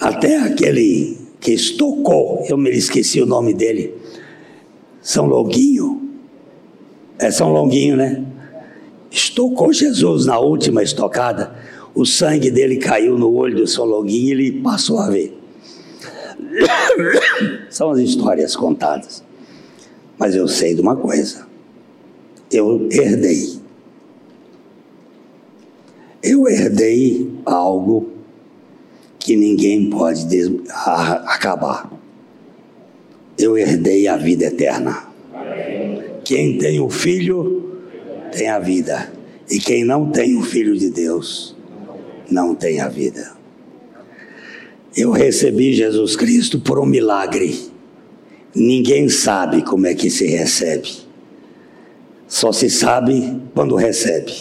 Até 0.00 0.38
aquele 0.38 1.18
que 1.40 1.52
estocou, 1.52 2.44
eu 2.48 2.56
me 2.56 2.70
esqueci 2.70 3.20
o 3.20 3.26
nome 3.26 3.52
dele, 3.52 3.94
São 5.02 5.26
Longuinho, 5.26 6.10
é 7.18 7.30
São 7.30 7.52
Longuinho, 7.52 7.96
né? 7.96 8.24
Estocou 9.14 9.72
Jesus 9.72 10.26
na 10.26 10.40
última 10.40 10.82
estocada, 10.82 11.54
o 11.94 12.04
sangue 12.04 12.50
dele 12.50 12.78
caiu 12.78 13.16
no 13.16 13.32
olho 13.32 13.54
do 13.54 13.66
São 13.66 13.84
Longuinho 13.84 14.26
e 14.26 14.30
ele 14.32 14.60
passou 14.60 14.98
a 14.98 15.08
ver. 15.08 15.38
São 17.70 17.92
as 17.92 18.00
histórias 18.00 18.56
contadas. 18.56 19.22
Mas 20.18 20.34
eu 20.34 20.48
sei 20.48 20.74
de 20.74 20.80
uma 20.80 20.96
coisa. 20.96 21.46
Eu 22.50 22.88
herdei. 22.90 23.60
Eu 26.20 26.48
herdei 26.48 27.30
algo 27.46 28.08
que 29.20 29.36
ninguém 29.36 29.90
pode 29.90 30.26
acabar. 31.24 31.88
Eu 33.38 33.56
herdei 33.56 34.08
a 34.08 34.16
vida 34.16 34.46
eterna. 34.46 35.06
Quem 36.24 36.58
tem 36.58 36.80
o 36.80 36.90
Filho 36.90 37.63
tem 38.34 38.48
a 38.48 38.58
vida. 38.58 39.12
E 39.50 39.58
quem 39.58 39.84
não 39.84 40.10
tem 40.10 40.36
o 40.36 40.42
Filho 40.42 40.76
de 40.76 40.90
Deus 40.90 41.54
não 42.30 42.54
tem 42.54 42.80
a 42.80 42.88
vida. 42.88 43.32
Eu 44.96 45.10
recebi 45.10 45.72
Jesus 45.72 46.16
Cristo 46.16 46.58
por 46.60 46.78
um 46.78 46.86
milagre. 46.86 47.70
Ninguém 48.54 49.08
sabe 49.08 49.62
como 49.62 49.86
é 49.86 49.94
que 49.94 50.08
se 50.08 50.26
recebe. 50.26 50.90
Só 52.28 52.52
se 52.52 52.70
sabe 52.70 53.40
quando 53.54 53.74
recebe. 53.74 54.32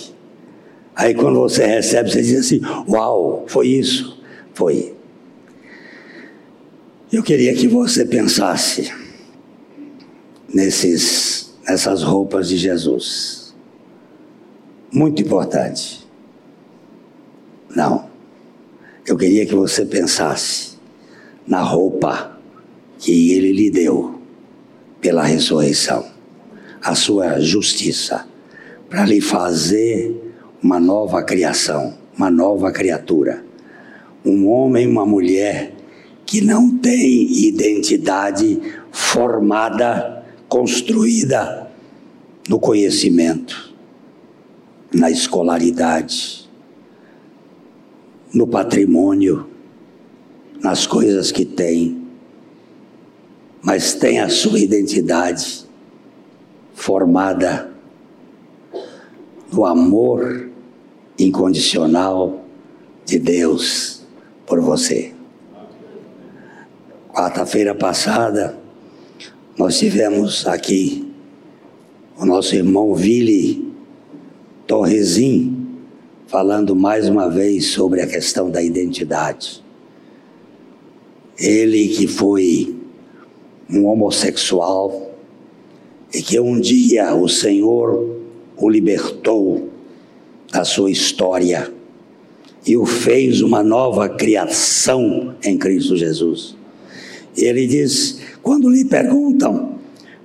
Aí 0.95 1.13
quando 1.13 1.39
você 1.39 1.65
recebe, 1.65 2.11
você 2.11 2.21
diz 2.21 2.39
assim: 2.39 2.61
Uau, 2.87 3.45
foi 3.47 3.67
isso? 3.67 4.21
Foi. 4.53 4.93
Eu 7.11 7.23
queria 7.23 7.53
que 7.53 7.67
você 7.67 8.05
pensasse 8.05 8.91
nesses, 10.53 11.53
nessas 11.67 12.03
roupas 12.03 12.47
de 12.47 12.57
Jesus. 12.57 13.42
Muito 14.93 15.23
importante. 15.23 16.07
Não. 17.75 18.05
Eu 19.07 19.17
queria 19.17 19.43
que 19.43 19.55
você 19.55 19.87
pensasse 19.87 20.77
na 21.47 21.61
roupa 21.61 22.37
que 22.99 23.31
ele 23.31 23.51
lhe 23.51 23.71
deu 23.71 24.21
pela 25.01 25.23
ressurreição, 25.23 26.05
a 26.79 26.93
sua 26.93 27.39
justiça, 27.39 28.27
para 28.87 29.03
lhe 29.03 29.19
fazer 29.19 30.15
uma 30.61 30.79
nova 30.79 31.23
criação, 31.23 31.97
uma 32.15 32.29
nova 32.29 32.71
criatura. 32.71 33.43
Um 34.23 34.47
homem 34.47 34.83
e 34.83 34.87
uma 34.87 35.07
mulher 35.07 35.73
que 36.23 36.39
não 36.39 36.77
tem 36.77 37.47
identidade 37.47 38.61
formada, 38.91 40.23
construída 40.47 41.67
no 42.47 42.59
conhecimento, 42.59 43.72
na 44.93 45.09
escolaridade, 45.09 46.47
no 48.33 48.45
patrimônio, 48.47 49.47
nas 50.61 50.85
coisas 50.85 51.31
que 51.31 51.45
tem, 51.45 52.07
mas 53.61 53.93
tem 53.93 54.19
a 54.19 54.29
sua 54.29 54.59
identidade 54.59 55.65
formada 56.73 57.71
no 59.51 59.65
amor 59.65 60.49
incondicional 61.17 62.43
de 63.05 63.19
Deus 63.19 64.05
por 64.45 64.59
você. 64.61 65.13
Quarta-feira 67.13 67.75
passada, 67.75 68.57
nós 69.57 69.77
tivemos 69.77 70.47
aqui 70.47 71.13
o 72.17 72.25
nosso 72.25 72.55
irmão 72.55 72.95
Vili 72.95 73.62
Torresim 74.67 75.67
falando 76.27 76.75
mais 76.75 77.07
uma 77.07 77.29
vez 77.29 77.67
sobre 77.67 78.01
a 78.01 78.07
questão 78.07 78.49
da 78.49 78.61
identidade. 78.61 79.63
Ele 81.37 81.87
que 81.89 82.07
foi 82.07 82.75
um 83.69 83.85
homossexual 83.85 85.11
e 86.13 86.21
que 86.21 86.39
um 86.39 86.59
dia 86.59 87.13
o 87.13 87.27
Senhor 87.29 88.19
o 88.57 88.69
libertou 88.69 89.69
da 90.51 90.63
sua 90.63 90.91
história 90.91 91.71
e 92.65 92.77
o 92.77 92.85
fez 92.85 93.41
uma 93.41 93.61
nova 93.61 94.07
criação 94.09 95.35
em 95.43 95.57
Cristo 95.57 95.97
Jesus. 95.97 96.55
Ele 97.35 97.67
diz: 97.67 98.19
quando 98.41 98.69
lhe 98.69 98.85
perguntam, 98.85 99.75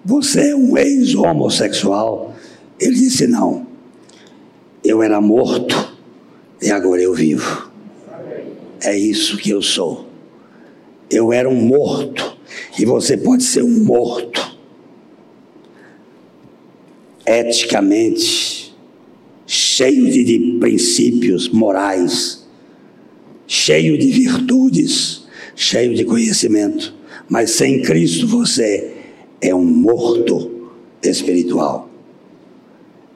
você 0.05 0.51
é 0.51 0.57
um 0.57 0.77
ex-homossexual? 0.77 2.35
Ele 2.79 2.95
disse: 2.95 3.27
não, 3.27 3.68
eu 4.89 5.03
era 5.03 5.21
morto 5.21 5.95
e 6.63 6.71
agora 6.71 7.03
eu 7.03 7.13
vivo. 7.13 7.71
É 8.83 8.97
isso 8.99 9.37
que 9.37 9.51
eu 9.51 9.61
sou. 9.61 10.09
Eu 11.11 11.31
era 11.31 11.47
um 11.47 11.55
morto 11.55 12.39
e 12.79 12.87
você 12.87 13.15
pode 13.15 13.43
ser 13.43 13.63
um 13.63 13.85
morto 13.85 14.57
eticamente, 17.27 18.75
cheio 19.47 20.11
de, 20.11 20.25
de 20.25 20.59
princípios 20.59 21.51
morais, 21.51 22.49
cheio 23.47 23.99
de 23.99 24.11
virtudes, 24.11 25.27
cheio 25.55 25.95
de 25.95 26.07
conhecimento, 26.07 26.95
mas 27.29 27.51
sem 27.51 27.83
Cristo 27.83 28.27
você 28.27 28.95
é 29.43 29.55
um 29.55 29.65
morto 29.65 30.71
espiritual. 31.03 31.88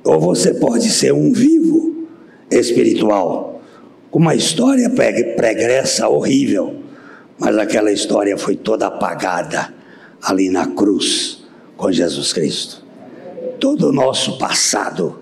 Ou 0.04 0.20
você 0.20 0.54
pode 0.54 0.88
ser 0.90 1.12
um 1.12 1.32
vivo 1.32 2.06
espiritual, 2.50 3.62
com 4.10 4.18
uma 4.18 4.34
história 4.34 4.90
pregressa 4.90 6.08
horrível, 6.08 6.76
mas 7.38 7.56
aquela 7.56 7.90
história 7.90 8.36
foi 8.36 8.56
toda 8.56 8.86
apagada 8.86 9.72
ali 10.22 10.50
na 10.50 10.66
cruz 10.66 11.44
com 11.76 11.90
Jesus 11.90 12.32
Cristo. 12.32 12.84
Todo 13.58 13.88
o 13.88 13.92
nosso 13.92 14.38
passado 14.38 15.18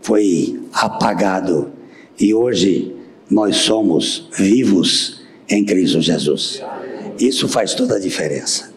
foi 0.00 0.60
apagado 0.72 1.72
e 2.18 2.34
hoje 2.34 2.94
nós 3.30 3.56
somos 3.56 4.28
vivos 4.36 5.22
em 5.48 5.64
Cristo 5.64 6.00
Jesus. 6.00 6.62
Isso 7.18 7.48
faz 7.48 7.74
toda 7.74 7.96
a 7.96 8.00
diferença. 8.00 8.72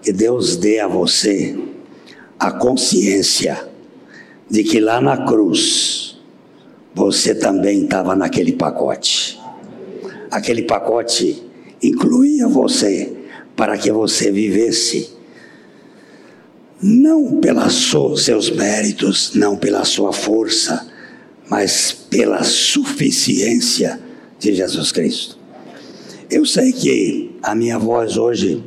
Que 0.00 0.12
Deus 0.12 0.56
dê 0.56 0.80
a 0.80 0.88
você 0.88 1.58
a 2.38 2.50
consciência 2.50 3.68
de 4.52 4.62
que 4.62 4.80
lá 4.80 5.00
na 5.00 5.16
cruz 5.24 6.20
você 6.94 7.34
também 7.34 7.84
estava 7.84 8.14
naquele 8.14 8.52
pacote. 8.52 9.40
Aquele 10.30 10.64
pacote 10.64 11.42
incluía 11.82 12.46
você 12.46 13.16
para 13.56 13.78
que 13.78 13.90
você 13.90 14.30
vivesse 14.30 15.08
não 16.82 17.40
pelos 17.40 17.90
seus 18.22 18.50
méritos, 18.50 19.32
não 19.34 19.56
pela 19.56 19.86
sua 19.86 20.12
força, 20.12 20.86
mas 21.48 21.90
pela 22.10 22.44
suficiência 22.44 23.98
de 24.38 24.54
Jesus 24.54 24.92
Cristo. 24.92 25.38
Eu 26.28 26.44
sei 26.44 26.74
que 26.74 27.38
a 27.42 27.54
minha 27.54 27.78
voz 27.78 28.18
hoje 28.18 28.62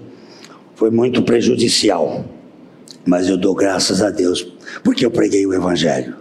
foi 0.73 0.89
muito 0.89 1.21
prejudicial, 1.21 2.25
mas 3.05 3.29
eu 3.29 3.37
dou 3.37 3.53
graças 3.53 4.01
a 4.01 4.09
Deus 4.09 4.54
porque 4.83 5.05
eu 5.05 5.11
preguei 5.11 5.45
o 5.45 5.53
Evangelho. 5.53 6.15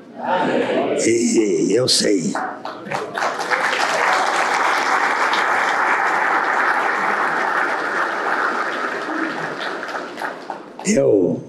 E 1.07 1.73
eu 1.73 1.89
sei. 1.89 2.33
Eu 10.87 11.43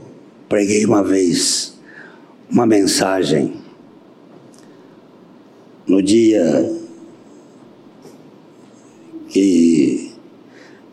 preguei 0.47 0.85
uma 0.85 1.03
vez 1.03 1.77
uma 2.49 2.65
mensagem 2.65 3.61
no 5.85 6.01
dia 6.01 6.71
que 9.29 10.13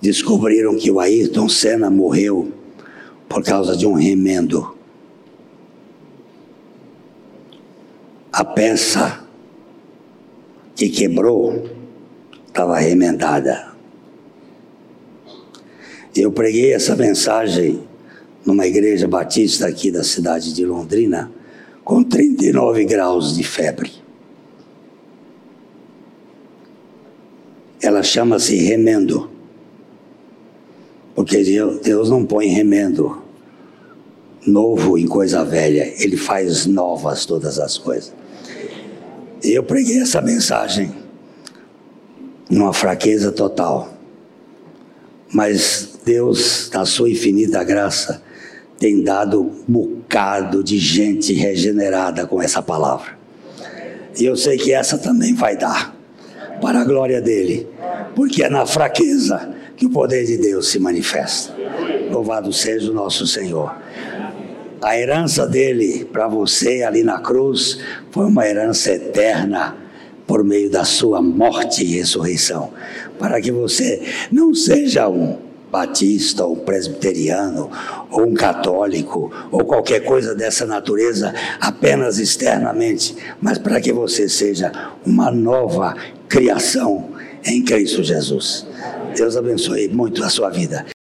descobriram 0.01 0.77
que 0.77 0.91
o 0.91 0.99
Ayrton 0.99 1.49
Senna 1.49 1.89
morreu 1.89 2.53
por 3.29 3.43
causa 3.45 3.77
de 3.77 3.87
um 3.87 3.93
remendo. 3.93 4.77
A 8.33 8.47
peça 8.47 9.23
que 10.75 10.89
quebrou 10.89 11.69
estava 12.47 12.79
remendada. 12.79 13.73
Eu 16.17 16.33
preguei 16.33 16.73
essa 16.73 16.97
mensagem 16.97 17.87
numa 18.43 18.67
igreja 18.67 19.07
batista 19.07 19.67
aqui 19.67 19.91
da 19.91 20.03
cidade 20.03 20.55
de 20.55 20.65
Londrina, 20.65 21.31
com 21.85 22.03
39 22.03 22.87
graus 22.87 23.37
de 23.37 23.45
febre. 23.45 23.93
Ela 27.83 28.03
chama-se 28.03 28.57
remendo, 28.57 29.31
porque 31.15 31.45
Deus 31.83 32.09
não 32.09 32.25
põe 32.25 32.47
remendo 32.47 33.23
novo 34.47 34.97
em 34.97 35.07
coisa 35.07 35.45
velha, 35.45 35.93
Ele 36.03 36.17
faz 36.17 36.65
novas 36.65 37.27
todas 37.27 37.59
as 37.59 37.77
coisas. 37.77 38.22
Eu 39.43 39.63
preguei 39.65 40.01
essa 40.01 40.21
mensagem 40.21 40.93
numa 42.49 42.73
fraqueza 42.73 43.33
total, 43.33 43.93
mas 45.33 45.99
Deus, 46.05 46.71
na 46.73 46.85
sua 46.85 47.11
infinita 47.11 47.65
graça, 47.65 48.23
tem 48.79 49.03
dado 49.03 49.41
um 49.41 49.65
bocado 49.67 50.63
de 50.63 50.79
gente 50.79 51.33
regenerada 51.33 52.27
com 52.27 52.41
essa 52.41 52.63
palavra. 52.63 53.19
E 54.19 54.25
eu 54.25 54.37
sei 54.37 54.59
que 54.59 54.73
essa 54.73 54.99
também 54.99 55.35
vai 55.35 55.57
dar, 55.57 55.95
para 56.61 56.81
a 56.81 56.85
glória 56.85 57.21
dele. 57.21 57.67
porque 58.15 58.43
é 58.43 58.49
na 58.49 58.67
fraqueza 58.67 59.55
que 59.77 59.87
o 59.87 59.91
poder 59.91 60.25
de 60.25 60.37
Deus 60.37 60.69
se 60.69 60.79
manifesta. 60.79 61.55
Louvado 62.11 62.53
seja 62.53 62.91
o 62.91 62.95
nosso 62.95 63.27
Senhor. 63.27 63.75
A 64.83 64.99
herança 64.99 65.47
dele 65.47 66.05
para 66.05 66.27
você 66.27 66.83
ali 66.83 67.05
na 67.05 67.21
cruz 67.21 67.79
foi 68.11 68.27
uma 68.27 68.45
herança 68.45 68.91
eterna 68.91 69.77
por 70.27 70.43
meio 70.43 70.69
da 70.69 70.85
sua 70.85 71.23
morte 71.23 71.85
e 71.85 71.99
ressurreição, 71.99 72.73
para 73.17 73.41
que 73.41 73.53
você 73.53 74.03
não 74.33 74.53
seja 74.53 75.09
um 75.09 75.39
batista, 75.71 76.45
ou 76.45 76.55
um 76.55 76.59
presbiteriano, 76.59 77.71
ou 78.11 78.27
um 78.27 78.35
católico, 78.35 79.33
ou 79.53 79.65
qualquer 79.65 80.01
coisa 80.01 80.35
dessa 80.35 80.67
natureza 80.67 81.33
apenas 81.61 82.19
externamente, 82.19 83.17
mas 83.41 83.59
para 83.59 83.81
que 83.81 83.93
você 83.93 84.29
seja 84.29 84.73
uma 85.07 85.31
nova 85.31 85.97
criação 86.29 87.11
em 87.45 87.63
Cristo 87.63 88.03
Jesus. 88.03 88.67
Deus 89.17 89.37
abençoe 89.37 89.89
muito 89.89 90.25
a 90.25 90.29
sua 90.29 90.51
vida. 90.51 90.93